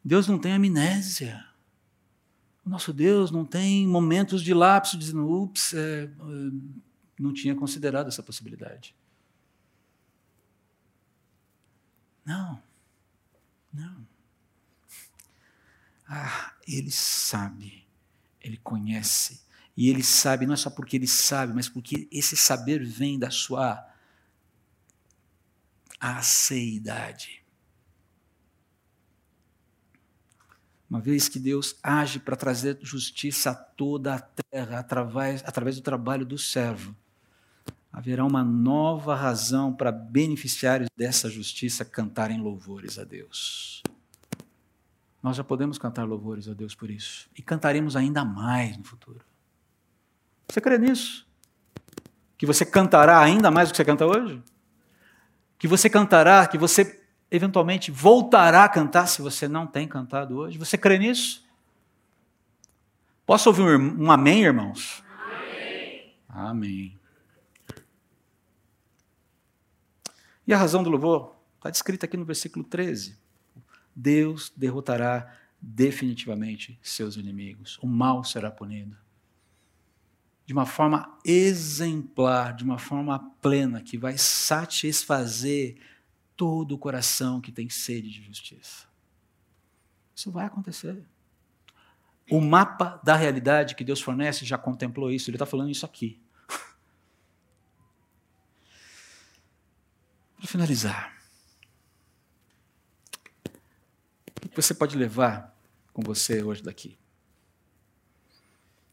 Deus 0.03 0.27
não 0.27 0.38
tem 0.38 0.53
amnésia. 0.53 1.43
O 2.63 2.69
nosso 2.69 2.93
Deus 2.93 3.31
não 3.31 3.43
tem 3.43 3.88
momentos 3.88 4.43
de 4.43 4.53
lapso 4.53 4.95
dizendo, 4.95 5.27
ups, 5.27 5.73
é, 5.73 6.07
não 7.19 7.33
tinha 7.33 7.55
considerado 7.55 8.09
essa 8.09 8.21
possibilidade. 8.21 8.95
Não, 12.23 12.61
não. 13.73 14.14
Ah, 16.08 16.54
ele 16.68 16.91
sabe, 16.91 17.88
ele 18.41 18.58
conhece. 18.58 19.44
E 19.76 19.89
ele 19.89 20.04
sabe, 20.04 20.46
não 20.46 20.54
é 20.54 20.58
só 20.58 20.70
porque 20.70 20.96
ele 20.96 21.08
sabe, 21.08 21.54
mas 21.54 21.68
porque 21.68 22.08
esse 22.12 22.38
saber 22.38 22.84
vem 22.84 23.20
da 23.20 23.30
sua 23.30 23.86
aceidade. 26.00 27.44
Uma 30.89 31.02
vez 31.02 31.28
que 31.28 31.39
Deus 31.39 31.76
age 31.82 32.20
para 32.20 32.36
trazer 32.36 32.78
justiça 32.82 33.52
a 33.52 33.56
toda 33.56 34.15
a 34.15 34.20
terra 34.20 34.80
através, 34.80 35.44
através 35.44 35.76
do 35.76 35.82
trabalho 35.82 36.26
do 36.26 36.38
servo, 36.38 36.96
haverá 37.91 38.24
uma 38.24 38.44
nova 38.44 39.15
razão 39.15 39.74
para 39.74 39.91
beneficiários 39.91 40.89
dessa 40.96 41.30
justiça 41.30 41.84
cantarem 41.84 42.39
louvores 42.39 43.00
a 43.00 43.04
Deus. 43.04 43.82
Nós 45.25 45.38
já 45.38 45.43
podemos 45.43 45.79
cantar 45.79 46.07
louvores 46.07 46.47
a 46.47 46.53
Deus 46.53 46.75
por 46.75 46.88
isso. 46.88 47.27
E 47.35 47.41
cantaremos 47.41 47.95
ainda 47.95 48.23
mais 48.23 48.77
no 48.77 48.83
futuro. 48.83 49.25
Você 50.47 50.61
crê 50.61 50.77
nisso? 50.77 51.27
Que 52.38 52.45
você 52.45 52.63
cantará 52.63 53.19
ainda 53.19 53.49
mais 53.49 53.67
do 53.67 53.71
que 53.71 53.77
você 53.77 53.85
canta 53.85 54.05
hoje? 54.05 54.39
Que 55.57 55.67
você 55.67 55.89
cantará, 55.89 56.45
que 56.45 56.59
você 56.59 57.03
eventualmente 57.31 57.89
voltará 57.89 58.65
a 58.65 58.69
cantar 58.69 59.07
se 59.07 59.19
você 59.23 59.47
não 59.47 59.65
tem 59.65 59.88
cantado 59.88 60.38
hoje? 60.38 60.59
Você 60.59 60.77
crê 60.77 60.99
nisso? 60.99 61.43
Posso 63.25 63.49
ouvir 63.49 63.63
um, 63.63 64.11
amém, 64.11 64.43
irmãos? 64.43 65.03
Amém. 65.09 66.13
Amém. 66.29 66.99
E 70.45 70.53
a 70.53 70.57
razão 70.57 70.84
do 70.84 70.89
louvor 70.91 71.36
está 71.57 71.71
descrita 71.71 72.05
aqui 72.05 72.15
no 72.15 72.26
versículo 72.26 72.63
13. 72.63 73.24
Deus 73.96 74.52
derrotará 74.56 75.34
definitivamente 75.62 76.78
seus 76.84 77.16
inimigos. 77.16 77.80
O 77.82 77.88
mal 77.88 78.24
será 78.24 78.52
punido. 78.52 78.98
De 80.46 80.54
uma 80.54 80.66
forma 80.66 81.18
exemplar, 81.26 82.56
de 82.56 82.64
uma 82.64 82.78
forma 82.78 83.20
plena, 83.41 83.82
que 83.82 83.98
vai 83.98 84.18
satisfazer 84.18 85.78
todo 86.36 86.76
o 86.76 86.78
coração 86.78 87.41
que 87.41 87.52
tem 87.52 87.70
sede 87.70 88.12
de 88.12 88.22
justiça. 88.22 88.86
Isso 90.16 90.32
vai 90.32 90.46
acontecer. 90.46 91.04
O 92.30 92.41
mapa 92.41 93.00
da 93.04 93.16
realidade 93.16 93.76
que 93.76 93.84
Deus 93.84 94.02
fornece 94.02 94.46
já 94.46 94.58
contemplou 94.58 95.12
isso, 95.12 95.30
ele 95.30 95.36
está 95.36 95.46
falando 95.46 95.70
isso 95.70 95.86
aqui. 95.86 96.20
finalizar, 100.46 101.14
o 104.43 104.45
que 104.56 104.62
você 104.62 104.74
pode 104.74 104.97
levar 104.97 105.53
com 105.93 106.01
você 106.01 106.41
hoje 106.41 106.64
daqui? 106.64 106.97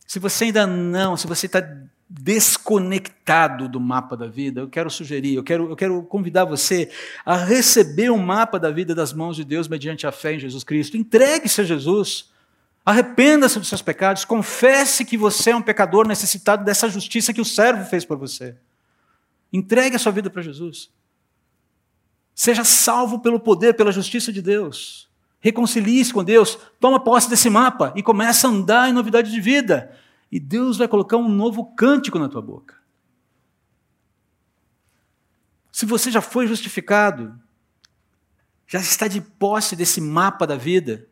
Se 0.06 0.18
você 0.18 0.44
ainda 0.44 0.66
não, 0.66 1.16
se 1.16 1.26
você 1.26 1.46
está 1.46 1.66
desconectado 2.08 3.68
do 3.68 3.80
mapa 3.80 4.14
da 4.14 4.26
vida, 4.26 4.60
eu 4.60 4.68
quero 4.68 4.90
sugerir, 4.90 5.34
eu 5.34 5.42
quero, 5.42 5.70
eu 5.70 5.76
quero 5.76 6.02
convidar 6.02 6.44
você 6.44 6.90
a 7.24 7.36
receber 7.36 8.10
o 8.10 8.18
mapa 8.18 8.58
da 8.58 8.70
vida 8.70 8.94
das 8.94 9.14
mãos 9.14 9.36
de 9.36 9.44
Deus 9.44 9.68
mediante 9.68 10.06
a 10.06 10.12
fé 10.12 10.34
em 10.34 10.38
Jesus 10.38 10.62
Cristo. 10.62 10.96
Entregue-se 10.96 11.62
a 11.62 11.64
Jesus. 11.64 12.30
Arrependa-se 12.84 13.58
dos 13.58 13.68
seus 13.68 13.80
pecados, 13.80 14.24
confesse 14.24 15.04
que 15.04 15.16
você 15.16 15.50
é 15.52 15.56
um 15.56 15.62
pecador 15.62 16.06
necessitado 16.06 16.64
dessa 16.64 16.88
justiça 16.88 17.32
que 17.32 17.40
o 17.40 17.44
servo 17.44 17.88
fez 17.88 18.04
por 18.04 18.18
você. 18.18 18.56
Entregue 19.52 19.94
a 19.96 19.98
sua 19.98 20.10
vida 20.10 20.28
para 20.28 20.42
Jesus. 20.42 20.90
Seja 22.34 22.64
salvo 22.64 23.20
pelo 23.20 23.38
poder, 23.38 23.74
pela 23.74 23.92
justiça 23.92 24.32
de 24.32 24.42
Deus. 24.42 25.08
Reconcilie-se 25.42 26.14
com 26.14 26.22
Deus, 26.22 26.56
toma 26.78 27.02
posse 27.02 27.28
desse 27.28 27.50
mapa 27.50 27.92
e 27.96 28.02
começa 28.02 28.46
a 28.46 28.50
andar 28.50 28.88
em 28.88 28.92
novidade 28.92 29.32
de 29.32 29.40
vida. 29.40 29.94
E 30.30 30.38
Deus 30.38 30.78
vai 30.78 30.86
colocar 30.86 31.16
um 31.16 31.28
novo 31.28 31.74
cântico 31.74 32.16
na 32.16 32.28
tua 32.28 32.40
boca. 32.40 32.76
Se 35.72 35.84
você 35.84 36.12
já 36.12 36.20
foi 36.20 36.46
justificado, 36.46 37.36
já 38.68 38.78
está 38.78 39.08
de 39.08 39.20
posse 39.20 39.74
desse 39.74 40.00
mapa 40.00 40.46
da 40.46 40.56
vida, 40.56 41.08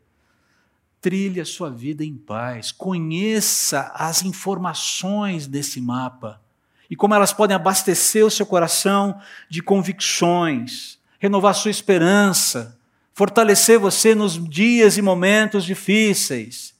trilhe 1.01 1.41
a 1.41 1.45
sua 1.45 1.69
vida 1.69 2.05
em 2.05 2.17
paz, 2.17 2.71
conheça 2.71 3.91
as 3.95 4.23
informações 4.23 5.49
desse 5.49 5.81
mapa 5.81 6.41
e 6.89 6.95
como 6.95 7.15
elas 7.15 7.33
podem 7.33 7.57
abastecer 7.57 8.25
o 8.25 8.31
seu 8.31 8.47
coração 8.47 9.21
de 9.49 9.61
convicções, 9.61 11.01
renovar 11.19 11.55
sua 11.55 11.71
esperança, 11.71 12.80
fortalecer 13.13 13.79
você 13.79 14.15
nos 14.15 14.43
dias 14.49 14.97
e 14.97 15.03
momentos 15.03 15.65
difíceis. 15.65 16.75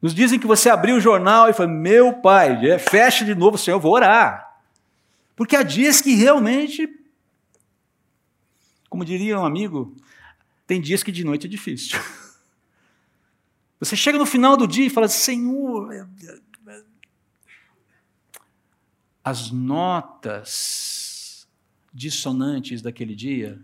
Nos 0.00 0.14
dizem 0.14 0.38
que 0.38 0.46
você 0.46 0.68
abriu 0.68 0.96
o 0.96 1.00
jornal 1.00 1.48
e 1.48 1.52
falou: 1.52 1.72
Meu 1.72 2.14
pai, 2.14 2.70
é, 2.70 2.78
fecha 2.78 3.24
de 3.24 3.34
novo, 3.34 3.58
Senhor, 3.58 3.76
eu 3.76 3.80
vou 3.80 3.92
orar. 3.92 4.46
Porque 5.34 5.56
há 5.56 5.62
dias 5.62 6.00
que 6.00 6.14
realmente, 6.14 6.88
como 8.88 9.04
diria 9.04 9.38
um 9.38 9.44
amigo, 9.44 9.94
tem 10.66 10.80
dias 10.80 11.02
que 11.02 11.12
de 11.12 11.24
noite 11.24 11.46
é 11.46 11.50
difícil. 11.50 11.98
Você 13.80 13.94
chega 13.94 14.18
no 14.18 14.26
final 14.26 14.56
do 14.56 14.66
dia 14.66 14.86
e 14.86 14.90
fala: 14.90 15.08
Senhor, 15.08 16.08
as 19.24 19.50
notas 19.50 21.48
dissonantes 21.92 22.80
daquele 22.80 23.14
dia 23.14 23.60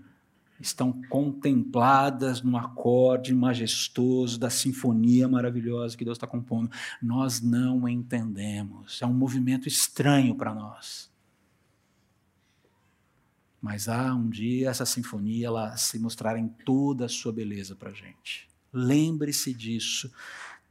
estão 0.62 0.92
contempladas 1.08 2.40
no 2.40 2.56
acorde 2.56 3.34
majestoso 3.34 4.38
da 4.38 4.48
sinfonia 4.48 5.28
maravilhosa 5.28 5.96
que 5.96 6.04
Deus 6.04 6.16
está 6.16 6.26
compondo. 6.26 6.70
Nós 7.02 7.40
não 7.40 7.88
entendemos. 7.88 9.02
É 9.02 9.06
um 9.06 9.12
movimento 9.12 9.66
estranho 9.66 10.34
para 10.34 10.54
nós. 10.54 11.10
Mas 13.60 13.88
há 13.88 14.14
um 14.14 14.28
dia 14.28 14.70
essa 14.70 14.86
sinfonia 14.86 15.46
ela 15.46 15.76
se 15.76 15.98
mostrará 15.98 16.38
em 16.38 16.48
toda 16.48 17.06
a 17.06 17.08
sua 17.08 17.32
beleza 17.32 17.76
para 17.76 17.90
a 17.90 17.94
gente. 17.94 18.48
Lembre-se 18.72 19.52
disso. 19.52 20.10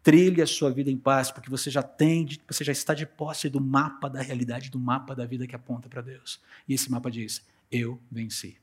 Trilhe 0.04 0.42
a 0.42 0.48
sua 0.48 0.72
vida 0.72 0.90
em 0.90 0.98
paz, 0.98 1.32
porque 1.32 1.50
você 1.50 1.70
já 1.70 1.84
tem, 1.84 2.28
você 2.48 2.64
já 2.64 2.72
está 2.72 2.94
de 2.94 3.06
posse 3.06 3.48
do 3.50 3.62
mapa 3.62 4.10
da 4.10 4.22
realidade, 4.22 4.72
do 4.72 4.80
mapa 4.80 5.16
da 5.16 5.26
vida 5.26 5.46
que 5.46 5.56
aponta 5.56 5.88
para 5.88 6.02
Deus. 6.02 6.42
E 6.68 6.74
esse 6.74 6.90
mapa 6.90 7.12
diz: 7.12 7.46
Eu 7.72 8.02
venci. 8.12 8.61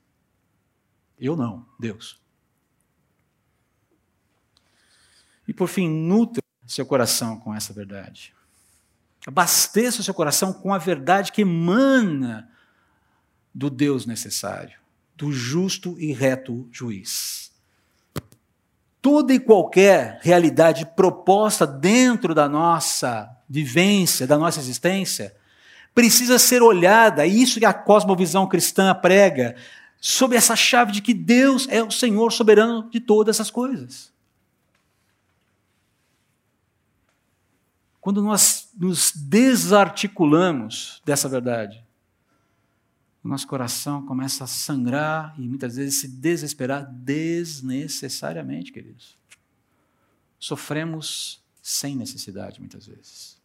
Eu 1.19 1.35
não, 1.35 1.65
Deus. 1.79 2.19
E 5.47 5.53
por 5.53 5.67
fim, 5.67 5.89
nutra 5.89 6.43
seu 6.65 6.85
coração 6.85 7.39
com 7.39 7.53
essa 7.53 7.73
verdade. 7.73 8.33
Abasteça 9.27 10.03
seu 10.03 10.13
coração 10.13 10.53
com 10.53 10.73
a 10.73 10.77
verdade 10.77 11.31
que 11.31 11.41
emana 11.41 12.49
do 13.53 13.69
Deus 13.69 14.05
necessário, 14.05 14.79
do 15.15 15.31
justo 15.31 15.99
e 15.99 16.13
reto 16.13 16.67
juiz 16.71 17.49
toda 19.01 19.33
e 19.33 19.39
qualquer 19.39 20.19
realidade 20.21 20.85
proposta 20.85 21.65
dentro 21.65 22.35
da 22.35 22.49
nossa 22.49 23.29
vivência, 23.49 24.27
da 24.27 24.37
nossa 24.37 24.59
existência, 24.59 25.35
precisa 25.95 26.37
ser 26.37 26.61
olhada, 26.61 27.25
e 27.25 27.41
isso 27.41 27.59
que 27.59 27.65
a 27.65 27.73
cosmovisão 27.73 28.47
cristã 28.47 28.93
prega, 28.93 29.55
sob 29.99 30.35
essa 30.35 30.55
chave 30.55 30.91
de 30.91 31.01
que 31.01 31.13
Deus 31.13 31.67
é 31.67 31.83
o 31.83 31.91
Senhor 31.91 32.31
soberano 32.31 32.89
de 32.89 32.99
todas 32.99 33.35
essas 33.35 33.51
coisas. 33.51 34.11
Quando 37.99 38.23
nós 38.23 38.69
nos 38.77 39.11
desarticulamos 39.11 41.01
dessa 41.03 41.27
verdade, 41.27 41.83
o 43.21 43.27
nosso 43.27 43.45
coração 43.45 44.05
começa 44.05 44.45
a 44.45 44.47
sangrar 44.47 45.35
e 45.37 45.47
muitas 45.47 45.75
vezes 45.75 45.99
se 45.99 46.07
desesperar 46.07 46.89
desnecessariamente, 46.89 48.71
queridos. 48.71 49.17
Sofremos 50.39 51.43
sem 51.61 51.97
necessidade, 51.97 52.61
muitas 52.61 52.87
vezes. 52.87 53.37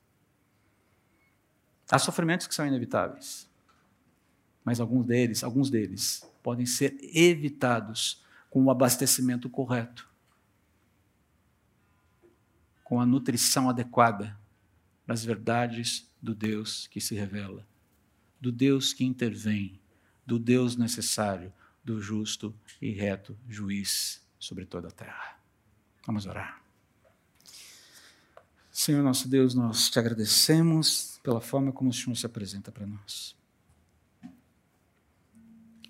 Há 1.91 1.99
sofrimentos 1.99 2.47
que 2.47 2.55
são 2.55 2.65
inevitáveis, 2.65 3.49
mas 4.65 4.79
alguns 4.79 5.05
deles, 5.05 5.43
alguns 5.43 5.69
deles 5.69 6.25
podem 6.45 6.65
ser 6.65 6.97
evitados 7.01 8.23
com 8.49 8.63
o 8.63 8.71
abastecimento 8.71 9.51
correto, 9.51 10.09
com 12.85 13.01
a 13.01 13.07
nutrição 13.07 13.69
adequada 13.69 14.39
das 15.05 15.25
verdades 15.25 16.09
do 16.23 16.37
Deus 16.37 16.87
que 16.87 17.01
se 17.01 17.17
revela 17.17 17.67
do 18.45 18.53
Deus 18.53 18.93
que 18.93 19.07
intervém, 19.07 19.81
do 20.27 20.39
Deus 20.39 20.77
necessário, 20.77 21.51
do 21.83 21.99
justo 21.99 22.55
e 22.81 22.91
reto 22.91 23.35
juiz 23.49 24.23
sobre 24.39 24.67
toda 24.67 24.89
a 24.89 24.91
terra. 24.91 25.39
Vamos 26.07 26.27
orar. 26.27 26.63
Senhor 28.71 29.03
nosso 29.03 29.29
Deus, 29.29 29.55
nós 29.55 29.89
te 29.89 29.99
agradecemos 29.99 31.19
pela 31.23 31.41
forma 31.41 31.73
como 31.73 31.89
o 31.89 31.93
Senhor 31.93 32.15
se 32.17 32.27
apresenta 32.27 32.71
para 32.71 32.87
nós. 32.87 33.35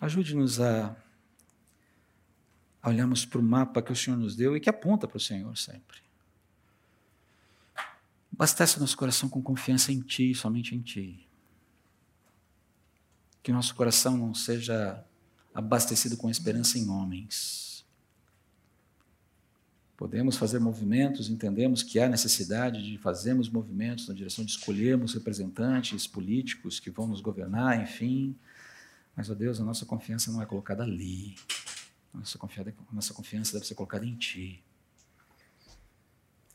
Ajude-nos 0.05 0.61
a, 0.61 0.97
a 2.83 2.89
olharmos 2.89 3.25
para 3.25 3.39
o 3.39 3.43
mapa 3.43 3.83
que 3.83 3.93
o 3.93 3.97
Senhor 3.97 4.17
nos 4.17 4.37
deu 4.37 4.57
e 4.57 4.61
que 4.61 4.69
aponta 4.69 5.09
para 5.09 5.17
o 5.17 5.21
Senhor 5.21 5.57
sempre. 5.57 5.99
Abastece 8.33 8.81
nosso 8.81 8.97
coração 8.97 9.29
com 9.29 9.43
confiança 9.43 9.93
em 9.93 10.01
Ti, 10.01 10.35
somente 10.35 10.75
em 10.75 10.81
Ti 10.81 11.25
que 13.45 13.53
nosso 13.53 13.75
coração 13.75 14.17
não 14.17 14.33
seja 14.35 15.05
abastecido 15.55 16.17
com 16.17 16.31
esperança 16.31 16.79
em 16.79 16.89
homens. 16.89 17.85
Podemos 19.99 20.39
fazer 20.39 20.59
movimentos, 20.59 21.29
entendemos 21.29 21.83
que 21.83 22.01
há 22.01 22.09
necessidade 22.09 22.83
de 22.83 22.97
fazermos 22.97 23.51
movimentos 23.51 24.09
na 24.09 24.15
direção 24.15 24.47
de 24.47 24.53
escolhermos 24.53 25.13
representantes 25.13 26.07
políticos 26.07 26.81
que 26.81 26.91
vão 26.91 27.07
nos 27.07 27.21
governar, 27.21 27.81
enfim. 27.83 28.35
Mas, 29.17 29.31
ó 29.31 29.35
Deus, 29.35 29.61
a 29.61 29.65
nossa 29.65 29.87
confiança 29.87 30.31
não 30.33 30.43
é 30.43 30.47
colocada 30.47 30.83
ali. 30.83 31.37
A 32.12 32.19
nossa 32.19 32.39
confiança, 32.39 32.75
a 32.91 32.95
nossa 32.95 33.15
confiança 33.15 33.53
deve 33.53 33.67
ser 33.67 33.75
colocada 33.75 34.05
em 34.05 34.17
Ti. 34.17 34.62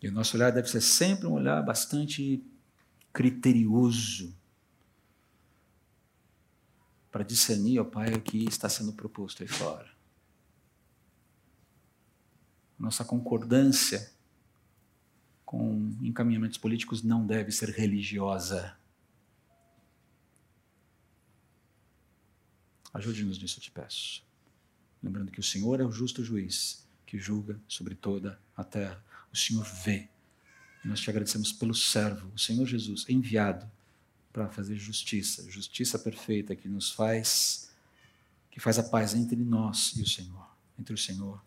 E 0.02 0.08
o 0.08 0.12
nosso 0.12 0.38
olhar 0.38 0.52
deve 0.52 0.70
ser 0.70 0.82
sempre 0.82 1.28
um 1.28 1.34
olhar 1.34 1.62
bastante 1.62 2.44
criterioso 3.12 4.34
para 7.12 7.24
discernir, 7.24 7.80
ó 7.80 7.84
Pai, 7.84 8.14
o 8.14 8.22
que 8.22 8.46
está 8.46 8.70
sendo 8.70 8.94
proposto 8.94 9.42
aí 9.42 9.50
fora. 9.50 9.90
Nossa 12.78 13.04
concordância 13.04 14.12
com 15.44 15.98
encaminhamentos 16.02 16.58
políticos 16.58 17.04
não 17.04 17.26
deve 17.26 17.52
ser 17.52 17.70
religiosa. 17.70 18.79
Ajude-nos 22.94 23.38
nisso, 23.40 23.58
eu 23.60 23.64
te 23.64 23.72
peço. 23.72 24.24
Lembrando 25.02 25.32
que 25.32 25.40
o 25.40 25.44
Senhor 25.44 25.80
é 25.80 25.86
o 25.86 25.92
justo 25.92 26.24
juiz 26.24 26.86
que 27.06 27.18
julga 27.18 27.60
sobre 27.68 27.96
toda 27.96 28.40
a 28.56 28.64
terra. 28.64 29.04
O 29.32 29.38
Senhor 29.38 29.66
vê. 29.84 30.08
E 30.84 30.88
nós 30.88 31.00
te 31.00 31.10
agradecemos 31.10 31.52
pelo 31.52 31.74
servo, 31.74 32.32
o 32.36 32.40
Senhor 32.40 32.66
Jesus, 32.66 33.06
enviado 33.10 33.70
para 34.32 34.48
fazer 34.48 34.76
justiça, 34.76 35.50
justiça 35.50 35.98
perfeita 35.98 36.56
que 36.56 36.70
nos 36.70 36.92
faz, 36.92 37.72
que 38.52 38.60
faz 38.60 38.78
a 38.78 38.84
paz 38.84 39.14
entre 39.14 39.38
nós 39.38 39.94
e 39.98 40.02
o 40.02 40.08
Senhor, 40.08 40.48
entre 40.78 40.94
o 40.94 40.98
Senhor 40.98 41.44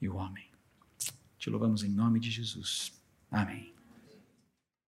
e 0.00 0.08
o 0.08 0.16
homem. 0.16 0.46
Te 1.38 1.48
louvamos 1.48 1.82
em 1.82 1.88
nome 1.88 2.20
de 2.20 2.30
Jesus. 2.30 2.92
Amém. 3.30 3.79